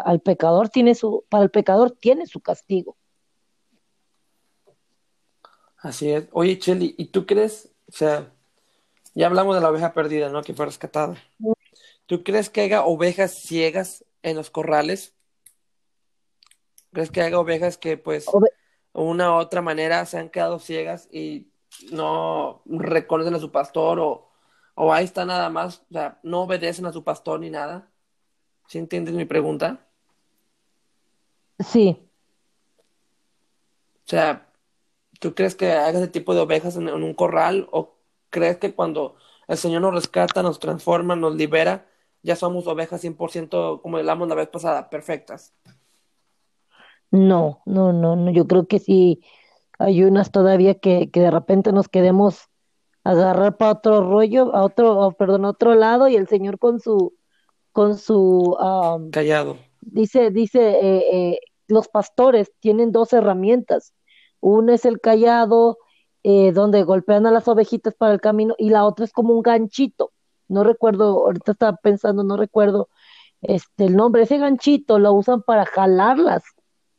al 0.06 0.20
pecador 0.22 0.70
tiene 0.70 0.96
su, 0.96 1.26
para 1.30 1.44
el 1.44 1.52
pecador 1.52 1.92
tiene 1.92 2.26
su 2.26 2.42
castigo. 2.42 2.97
Así 5.78 6.12
es. 6.12 6.28
Oye, 6.32 6.58
Cheli, 6.60 6.96
¿y 6.98 7.06
tú 7.08 7.26
crees 7.26 7.72
O 7.88 7.92
sea, 7.92 8.32
ya 9.16 9.28
hablamos 9.28 9.56
de 9.56 9.62
la 9.62 9.70
oveja 9.72 9.94
perdida, 9.94 10.30
¿no? 10.30 10.44
Que 10.44 10.54
fue 10.54 10.66
rescatada. 10.68 11.18
¿Tú 12.06 12.24
crees 12.24 12.50
que 12.50 12.62
haya 12.62 12.84
ovejas 12.86 13.36
ciegas 13.44 14.06
en 14.24 14.38
los 14.38 14.50
corrales? 14.50 15.16
¿Crees 16.94 17.12
que 17.12 17.22
haya 17.22 17.40
ovejas 17.40 17.78
que, 17.78 17.98
pues, 17.98 18.28
Ove- 18.28 18.50
una 18.94 19.32
u 19.34 19.36
otra 19.40 19.62
manera 19.62 20.06
se 20.06 20.18
han 20.18 20.30
quedado 20.30 20.60
ciegas 20.60 21.08
y 21.12 21.52
no 21.92 22.62
reconocen 22.66 23.36
a 23.36 23.40
su 23.40 23.52
pastor 23.52 24.00
o, 24.00 24.30
o 24.76 24.94
ahí 24.94 25.06
está 25.06 25.26
nada 25.26 25.50
más? 25.50 25.84
O 25.90 25.94
sea, 25.94 26.20
no 26.24 26.42
obedecen 26.44 26.86
a 26.86 26.94
su 26.94 27.04
pastor 27.04 27.40
ni 27.40 27.50
nada. 27.50 27.92
¿Sí 28.68 28.80
entiendes 28.80 29.16
mi 29.16 29.26
pregunta? 29.26 29.88
Sí, 31.60 31.98
O 34.06 34.10
sea, 34.10 34.47
¿tú 35.20 35.34
crees 35.36 35.56
que 35.56 35.72
haga 35.72 36.00
ese 36.00 36.08
tipo 36.08 36.34
de 36.34 36.42
ovejas 36.42 36.76
en, 36.76 36.90
en 36.90 37.04
un 37.04 37.14
corral 37.14 37.68
o 37.72 37.96
crees 38.30 38.58
que 38.58 38.74
cuando 38.74 39.16
el 39.48 39.58
Señor 39.58 39.82
nos 39.82 39.94
rescata, 39.94 40.44
nos 40.44 40.60
transforma, 40.60 41.16
nos 41.16 41.36
libera, 41.36 41.88
ya 42.24 42.36
somos 42.36 42.68
ovejas 42.68 43.02
100% 43.04 43.82
como 43.82 43.98
hablamos 43.98 44.28
la 44.28 44.36
vez 44.36 44.50
pasada, 44.50 44.90
perfectas? 44.90 45.54
no, 47.12 47.62
no, 47.66 47.94
no, 47.94 48.16
no. 48.16 48.32
Yo 48.32 48.48
creo 48.48 48.68
que 48.68 48.80
sí 48.80 49.22
hay 49.80 50.04
unas 50.04 50.32
todavía 50.32 50.76
que, 50.76 51.10
que 51.12 51.20
de 51.20 51.32
repente 51.32 51.72
nos 51.72 51.88
queremos 51.88 52.50
agarrar 53.04 53.58
para 53.58 53.72
otro 53.72 54.02
rollo, 54.02 54.54
a 54.54 54.64
otro, 54.64 55.00
oh, 55.00 55.12
perdón, 55.14 55.46
a 55.46 55.52
otro 55.52 55.76
lado, 55.76 56.08
y 56.08 56.16
el 56.16 56.28
Señor 56.28 56.60
con 56.60 56.80
su, 56.80 57.16
con 57.72 57.98
su, 57.98 58.58
Callado. 59.12 59.58
dice, 59.82 60.32
dice, 60.32 60.72
eh, 60.72 61.06
eh, 61.12 61.40
los 61.68 61.88
pastores 61.88 62.52
tienen 62.60 62.92
dos 62.92 63.14
herramientas. 63.14 63.94
Una 64.40 64.76
es 64.76 64.86
el 64.86 65.02
callado, 65.02 65.78
eh, 66.24 66.52
donde 66.52 66.84
golpean 66.84 67.26
a 67.26 67.32
las 67.32 67.48
ovejitas 67.48 67.94
para 67.96 68.14
el 68.14 68.22
camino, 68.22 68.56
y 68.58 68.70
la 68.70 68.86
otra 68.86 69.06
es 69.06 69.14
como 69.14 69.34
un 69.34 69.42
ganchito. 69.42 70.12
No 70.48 70.64
recuerdo, 70.64 71.26
ahorita 71.26 71.54
estaba 71.54 71.78
pensando, 71.78 72.24
no 72.24 72.38
recuerdo 72.38 72.90
este 73.42 73.86
el 73.86 73.96
nombre. 73.96 74.24
Ese 74.24 74.38
ganchito 74.38 75.00
lo 75.00 75.14
usan 75.14 75.42
para 75.44 75.66
jalarlas, 75.66 76.44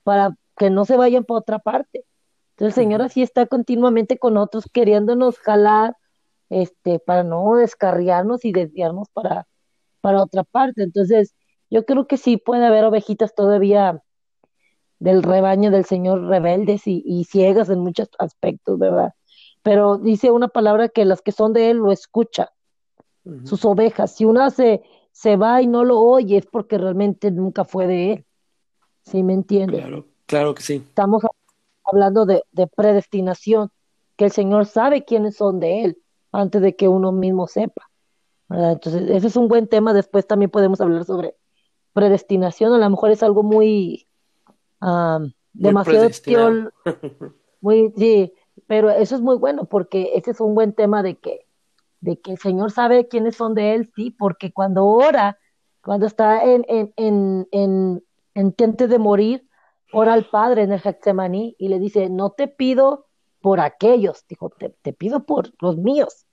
para 0.03 0.37
que 0.57 0.71
no 0.71 0.85
se 0.85 0.97
vayan 0.97 1.25
para 1.25 1.41
otra 1.41 1.59
parte. 1.59 2.05
Entonces 2.51 2.79
el 2.79 2.85
Señor 2.85 3.03
así 3.03 3.23
está 3.23 3.47
continuamente 3.47 4.19
con 4.19 4.35
nosotros, 4.35 4.65
queriéndonos 4.73 5.39
jalar, 5.39 5.97
este, 6.51 6.99
para 6.99 7.23
no 7.25 7.57
descarriarnos 7.57 8.45
y 8.45 8.53
desviarnos 8.53 9.09
para, 9.13 9.47
para 10.01 10.23
otra 10.23 10.45
parte. 10.45 10.83
Entonces, 10.83 11.35
yo 11.71 11.85
creo 11.85 12.07
que 12.07 12.17
sí 12.17 12.37
puede 12.37 12.67
haber 12.67 12.85
ovejitas 12.85 13.35
todavía 13.35 14.03
del 14.99 15.23
rebaño 15.23 15.71
del 15.71 15.85
Señor 15.85 16.27
rebeldes 16.27 16.87
y, 16.87 17.03
y 17.07 17.25
ciegas 17.25 17.71
en 17.71 17.81
muchos 17.81 18.09
aspectos, 18.19 18.79
¿verdad? 18.79 19.13
Pero 19.63 19.99
dice 19.99 20.31
una 20.31 20.49
palabra 20.49 20.89
que 20.89 21.05
las 21.05 21.23
que 21.23 21.33
son 21.33 21.53
de 21.53 21.71
Él 21.71 21.79
lo 21.79 21.93
escucha, 21.93 22.51
Ujú. 23.25 23.47
sus 23.47 23.65
ovejas. 23.65 24.15
Si 24.15 24.25
una 24.25 24.51
se, 24.51 24.83
se 25.13 25.37
va 25.37 25.61
y 25.63 25.67
no 25.67 25.85
lo 25.85 26.01
oye, 26.01 26.39
es 26.39 26.47
porque 26.47 26.79
realmente 26.79 27.31
nunca 27.31 27.65
fue 27.65 27.87
de 27.87 28.13
Él. 28.13 28.25
¿Sí 29.03 29.23
me 29.23 29.35
entiendes? 29.35 29.81
Claro, 29.81 30.07
claro 30.27 30.55
que 30.55 30.63
sí. 30.63 30.75
Estamos 30.75 31.23
hablando 31.85 32.27
de, 32.27 32.43
de 32.53 32.67
predestinación, 32.67 33.71
que 34.17 34.27
el 34.27 34.33
Señor 34.33 34.67
sabe 34.67 35.05
quiénes 35.05 35.37
son 35.37 35.61
de 35.61 35.85
Él 35.85 35.99
antes 36.33 36.61
de 36.61 36.77
que 36.77 36.89
uno 36.89 37.13
mismo 37.13 37.47
sepa, 37.47 37.89
¿verdad? 38.49 38.73
Entonces, 38.73 39.11
ese 39.11 39.29
es 39.29 39.37
un 39.37 39.49
buen 39.49 39.69
tema. 39.69 39.93
Después 39.93 40.27
también 40.27 40.51
podemos 40.51 40.81
hablar 40.81 41.05
sobre 41.05 41.37
predestinación. 41.93 42.73
A 42.73 42.79
lo 42.79 42.91
mejor 42.91 43.11
es 43.11 43.23
algo 43.23 43.43
muy 43.43 44.08
demasiado 45.53 46.05
teol, 46.39 46.73
muy, 47.61 47.93
sí, 47.97 48.33
pero 48.67 48.91
eso 48.91 49.15
es 49.15 49.21
muy 49.21 49.37
bueno 49.37 49.65
porque 49.65 50.13
ese 50.15 50.31
es 50.33 50.41
un 50.41 50.55
buen 50.55 50.73
tema 50.73 51.03
de 51.03 51.17
que, 51.17 51.47
de 52.01 52.21
que 52.21 52.33
el 52.33 52.39
Señor 52.39 52.71
sabe 52.71 53.09
quiénes 53.09 53.37
son 53.37 53.55
de 53.55 53.75
Él, 53.75 53.91
sí, 53.97 54.11
porque 54.11 54.53
cuando 54.53 54.87
ora, 54.87 55.39
cuando 55.83 56.07
está 56.07 56.45
en, 56.45 56.65
en, 56.69 56.93
en, 56.97 57.49
en, 57.51 58.05
en 58.35 58.53
tente 58.53 58.87
de 58.89 58.99
morir, 58.99 59.49
ora 59.93 60.13
al 60.13 60.25
Padre 60.27 60.63
en 60.63 60.73
el 60.73 60.81
Getsemaní 60.81 61.57
y 61.59 61.69
le 61.69 61.79
dice, 61.79 62.09
no 62.11 62.31
te 62.31 62.47
pido 62.47 63.07
por 63.41 63.59
aquellos, 63.61 64.25
dijo, 64.29 64.51
te, 64.51 64.71
te 64.83 64.93
pido 64.93 65.25
por 65.25 65.51
los 65.61 65.77
míos, 65.77 66.27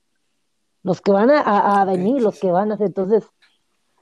los 0.84 1.01
que 1.01 1.12
van 1.12 1.31
a, 1.31 1.39
a- 1.81 1.86
venir, 1.86 2.21
los 2.21 2.39
que 2.39 2.51
van 2.51 2.71
a 2.71 2.75
hacer. 2.75 2.88
Entonces, 2.88 3.23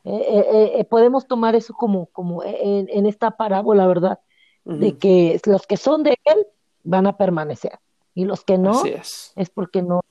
eh, 0.05 0.25
eh, 0.27 0.71
eh, 0.79 0.85
podemos 0.85 1.27
tomar 1.27 1.55
eso 1.55 1.73
como, 1.73 2.07
como 2.07 2.43
en, 2.43 2.89
en 2.89 3.05
esta 3.05 3.31
parábola, 3.31 3.87
¿verdad? 3.87 4.19
De 4.65 4.97
que 4.97 5.39
los 5.45 5.67
que 5.67 5.77
son 5.77 6.03
de 6.03 6.17
Él 6.23 6.47
van 6.83 7.05
a 7.07 7.17
permanecer 7.17 7.79
y 8.15 8.25
los 8.25 8.43
que 8.45 8.57
no 8.57 8.85
es. 8.85 9.33
es 9.35 9.49
porque 9.49 9.81
no, 9.81 10.01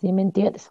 ¿sí 0.00 0.12
me 0.12 0.22
entiendes? 0.22 0.68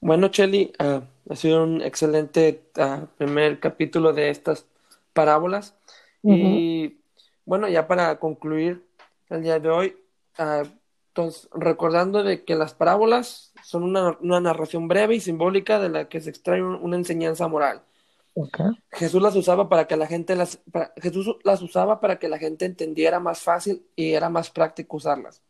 Bueno, 0.00 0.28
Chelly, 0.28 0.72
ah, 0.78 1.02
ha 1.28 1.36
sido 1.36 1.62
un 1.62 1.82
excelente 1.82 2.62
ah, 2.76 3.06
primer 3.18 3.60
capítulo 3.60 4.12
de 4.12 4.30
estas 4.30 4.66
parábolas. 5.12 5.74
Y 6.22 6.98
bueno, 7.44 7.68
ya 7.68 7.86
para 7.86 8.18
concluir 8.18 8.84
el 9.28 9.42
día 9.42 9.58
de 9.60 9.68
hoy, 9.70 9.96
ah, 10.38 10.62
entonces, 11.08 11.48
recordando 11.52 12.22
de 12.22 12.44
que 12.44 12.54
las 12.54 12.72
parábolas 12.74 13.52
son 13.62 13.82
una, 13.82 14.16
una 14.20 14.40
narración 14.40 14.88
breve 14.88 15.16
y 15.16 15.20
simbólica 15.20 15.78
de 15.78 15.88
la 15.90 16.08
que 16.08 16.20
se 16.20 16.30
extrae 16.30 16.62
un- 16.62 16.76
una 16.76 16.96
enseñanza 16.96 17.46
moral. 17.48 17.82
Jesús 18.90 19.20
las 19.22 19.36
usaba 19.36 19.68
para 19.68 19.86
que 19.86 19.96
la 19.96 20.06
gente 20.06 20.34
las, 20.36 20.56
para- 20.72 20.92
Jesús 20.96 21.36
las 21.44 21.62
usaba 21.62 22.00
para 22.00 22.18
que 22.18 22.28
la 22.28 22.38
gente 22.38 22.64
entendiera 22.64 23.20
más 23.20 23.40
fácil 23.40 23.86
y 23.96 24.12
era 24.12 24.28
más 24.28 24.50
práctico 24.50 24.96
usarlas. 24.96 25.42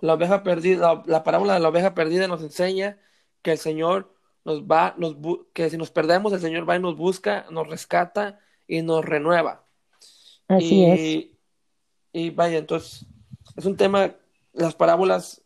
La 0.00 0.14
oveja 0.14 0.42
perdida, 0.42 0.94
la, 0.94 1.02
la 1.06 1.22
parábola 1.24 1.54
de 1.54 1.60
la 1.60 1.68
oveja 1.68 1.94
perdida 1.94 2.26
nos 2.28 2.42
enseña 2.42 2.98
que 3.42 3.52
el 3.52 3.58
Señor 3.58 4.14
nos 4.44 4.62
va, 4.64 4.94
nos 4.98 5.16
bu- 5.16 5.46
que 5.52 5.70
si 5.70 5.76
nos 5.76 5.90
perdemos, 5.90 6.32
el 6.32 6.40
Señor 6.40 6.68
va 6.68 6.76
y 6.76 6.80
nos 6.80 6.96
busca, 6.96 7.46
nos 7.50 7.68
rescata 7.68 8.40
y 8.66 8.82
nos 8.82 9.04
renueva. 9.04 9.64
Así 10.48 10.84
es. 10.84 11.00
Y, 11.00 11.38
y 12.12 12.30
vaya, 12.30 12.58
entonces, 12.58 13.06
es 13.56 13.64
un 13.64 13.76
tema, 13.76 14.14
las 14.52 14.74
parábolas 14.74 15.42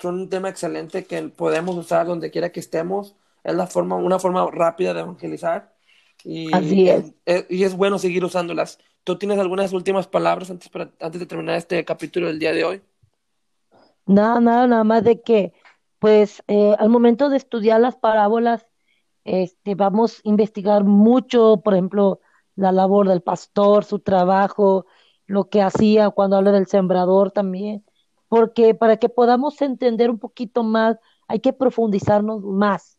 son 0.00 0.14
un 0.14 0.28
tema 0.30 0.48
excelente 0.48 1.04
que 1.04 1.20
podemos 1.28 1.76
usar 1.76 2.06
donde 2.06 2.30
quiera 2.30 2.50
que 2.52 2.60
estemos. 2.60 3.16
Es 3.48 3.54
la 3.54 3.66
forma, 3.66 3.96
una 3.96 4.18
forma 4.18 4.46
rápida 4.50 4.92
de 4.92 5.00
evangelizar 5.00 5.74
y 6.22 6.52
Así 6.54 6.88
es, 6.88 7.14
y 7.48 7.64
es 7.64 7.74
bueno 7.74 7.98
seguir 7.98 8.22
usándolas. 8.22 8.78
¿Tú 9.04 9.16
tienes 9.16 9.38
algunas 9.38 9.72
últimas 9.72 10.06
palabras 10.06 10.50
antes, 10.50 10.68
para, 10.68 10.90
antes 11.00 11.18
de 11.18 11.26
terminar 11.26 11.56
este 11.56 11.82
capítulo 11.82 12.26
del 12.26 12.38
día 12.38 12.52
de 12.52 12.64
hoy? 12.64 12.82
Nada, 14.04 14.38
nada, 14.38 14.66
nada 14.66 14.84
más 14.84 15.02
de 15.02 15.22
que, 15.22 15.54
pues, 15.98 16.42
eh, 16.46 16.74
al 16.78 16.90
momento 16.90 17.30
de 17.30 17.38
estudiar 17.38 17.80
las 17.80 17.96
parábolas, 17.96 18.66
este, 19.24 19.74
vamos 19.74 20.18
a 20.18 20.28
investigar 20.28 20.84
mucho, 20.84 21.62
por 21.64 21.72
ejemplo, 21.72 22.20
la 22.54 22.70
labor 22.70 23.08
del 23.08 23.22
pastor, 23.22 23.84
su 23.84 24.00
trabajo, 24.00 24.84
lo 25.26 25.48
que 25.48 25.62
hacía 25.62 26.10
cuando 26.10 26.36
habla 26.36 26.52
del 26.52 26.66
sembrador 26.66 27.30
también, 27.30 27.82
porque 28.28 28.74
para 28.74 28.98
que 28.98 29.08
podamos 29.08 29.62
entender 29.62 30.10
un 30.10 30.18
poquito 30.18 30.62
más, 30.64 30.98
hay 31.28 31.40
que 31.40 31.54
profundizarnos 31.54 32.42
más, 32.42 32.97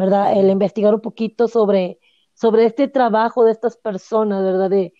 ¿verdad? 0.00 0.32
El 0.38 0.50
investigar 0.50 0.94
un 0.94 1.00
poquito 1.00 1.46
sobre, 1.46 2.00
sobre 2.34 2.64
este 2.66 2.88
trabajo 2.88 3.44
de 3.44 3.52
estas 3.52 3.76
personas, 3.76 4.42
¿verdad? 4.42 4.70
De, 4.70 4.94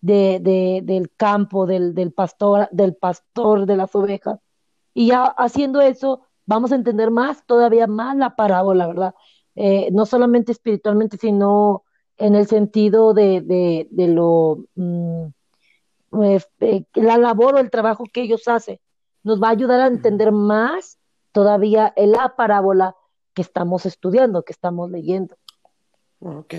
de, 0.00 0.40
de, 0.40 0.80
del 0.82 1.12
campo, 1.14 1.66
del, 1.66 1.94
del 1.94 2.12
pastor, 2.12 2.68
del 2.72 2.96
pastor 2.96 3.66
de 3.66 3.76
las 3.76 3.94
ovejas. 3.94 4.40
Y 4.94 5.08
ya 5.08 5.24
haciendo 5.24 5.80
eso, 5.80 6.22
vamos 6.46 6.72
a 6.72 6.76
entender 6.76 7.10
más, 7.10 7.44
todavía 7.46 7.86
más 7.86 8.16
la 8.16 8.34
parábola, 8.34 8.86
¿verdad? 8.86 9.14
Eh, 9.54 9.90
no 9.92 10.06
solamente 10.06 10.52
espiritualmente, 10.52 11.18
sino 11.18 11.84
en 12.16 12.34
el 12.34 12.46
sentido 12.46 13.12
de, 13.14 13.42
de, 13.42 13.88
de 13.90 14.08
lo, 14.08 14.64
mm, 14.74 15.26
eh, 16.22 16.40
eh, 16.60 16.84
la 16.94 17.18
labor 17.18 17.56
o 17.56 17.58
el 17.58 17.70
trabajo 17.70 18.04
que 18.10 18.22
ellos 18.22 18.48
hacen. 18.48 18.78
Nos 19.22 19.42
va 19.42 19.48
a 19.48 19.52
ayudar 19.52 19.80
a 19.80 19.86
entender 19.86 20.32
más 20.32 20.98
todavía 21.32 21.92
en 21.96 22.12
la 22.12 22.36
parábola 22.36 22.96
que 23.36 23.42
estamos 23.42 23.84
estudiando, 23.84 24.44
que 24.44 24.54
estamos 24.54 24.90
leyendo. 24.90 25.36
Ok. 26.20 26.54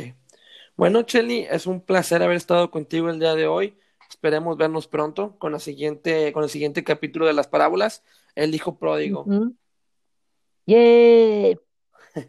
Bueno, 0.75 1.01
Chelly, 1.01 1.47
es 1.49 1.65
un 1.65 1.81
placer 1.81 2.21
haber 2.21 2.37
estado 2.37 2.69
contigo 2.69 3.09
el 3.09 3.19
día 3.19 3.33
de 3.33 3.47
hoy. 3.47 3.79
Esperemos 4.07 4.57
vernos 4.57 4.87
pronto 4.87 5.39
con 5.39 5.51
la 5.51 5.59
siguiente, 5.59 6.31
con 6.33 6.43
el 6.43 6.51
siguiente 6.51 6.83
capítulo 6.83 7.25
de 7.25 7.33
las 7.33 7.47
parábolas, 7.47 8.03
el 8.35 8.53
hijo 8.53 8.77
pródigo. 8.77 9.25
¡Yay! 10.67 11.57
Dijo, 12.13 12.27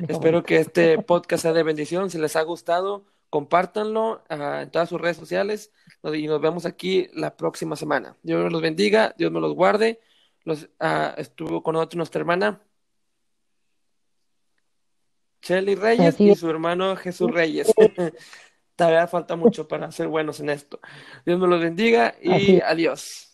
Espero 0.08 0.42
que 0.42 0.56
este 0.56 0.96
podcast 1.02 1.42
sea 1.42 1.52
de 1.52 1.62
bendición. 1.62 2.08
Si 2.08 2.16
les 2.16 2.34
ha 2.34 2.42
gustado, 2.42 3.04
compártanlo 3.28 4.22
ah, 4.30 4.62
en 4.62 4.70
todas 4.70 4.88
sus 4.88 5.02
redes 5.02 5.18
sociales 5.18 5.70
y 6.02 6.26
nos 6.28 6.40
vemos 6.40 6.64
aquí 6.64 7.08
la 7.12 7.36
próxima 7.36 7.76
semana. 7.76 8.16
Dios 8.22 8.50
los 8.50 8.62
bendiga, 8.62 9.14
Dios 9.18 9.30
me 9.30 9.40
los 9.40 9.54
guarde. 9.54 10.00
Los, 10.44 10.70
ah, 10.80 11.14
estuvo 11.18 11.62
con 11.62 11.74
nosotros 11.74 11.98
nuestra 11.98 12.20
hermana 12.20 12.62
Shelly 15.42 15.74
Reyes 15.74 16.20
y 16.20 16.34
su 16.34 16.48
hermano 16.48 16.96
Jesús 16.96 17.30
Reyes. 17.30 17.72
Todavía 18.76 19.06
falta 19.06 19.36
mucho 19.36 19.68
para 19.68 19.90
ser 19.92 20.08
buenos 20.08 20.40
en 20.40 20.50
esto. 20.50 20.80
Dios 21.26 21.38
me 21.38 21.46
los 21.46 21.60
bendiga 21.60 22.14
y 22.22 22.60
adiós. 22.60 23.31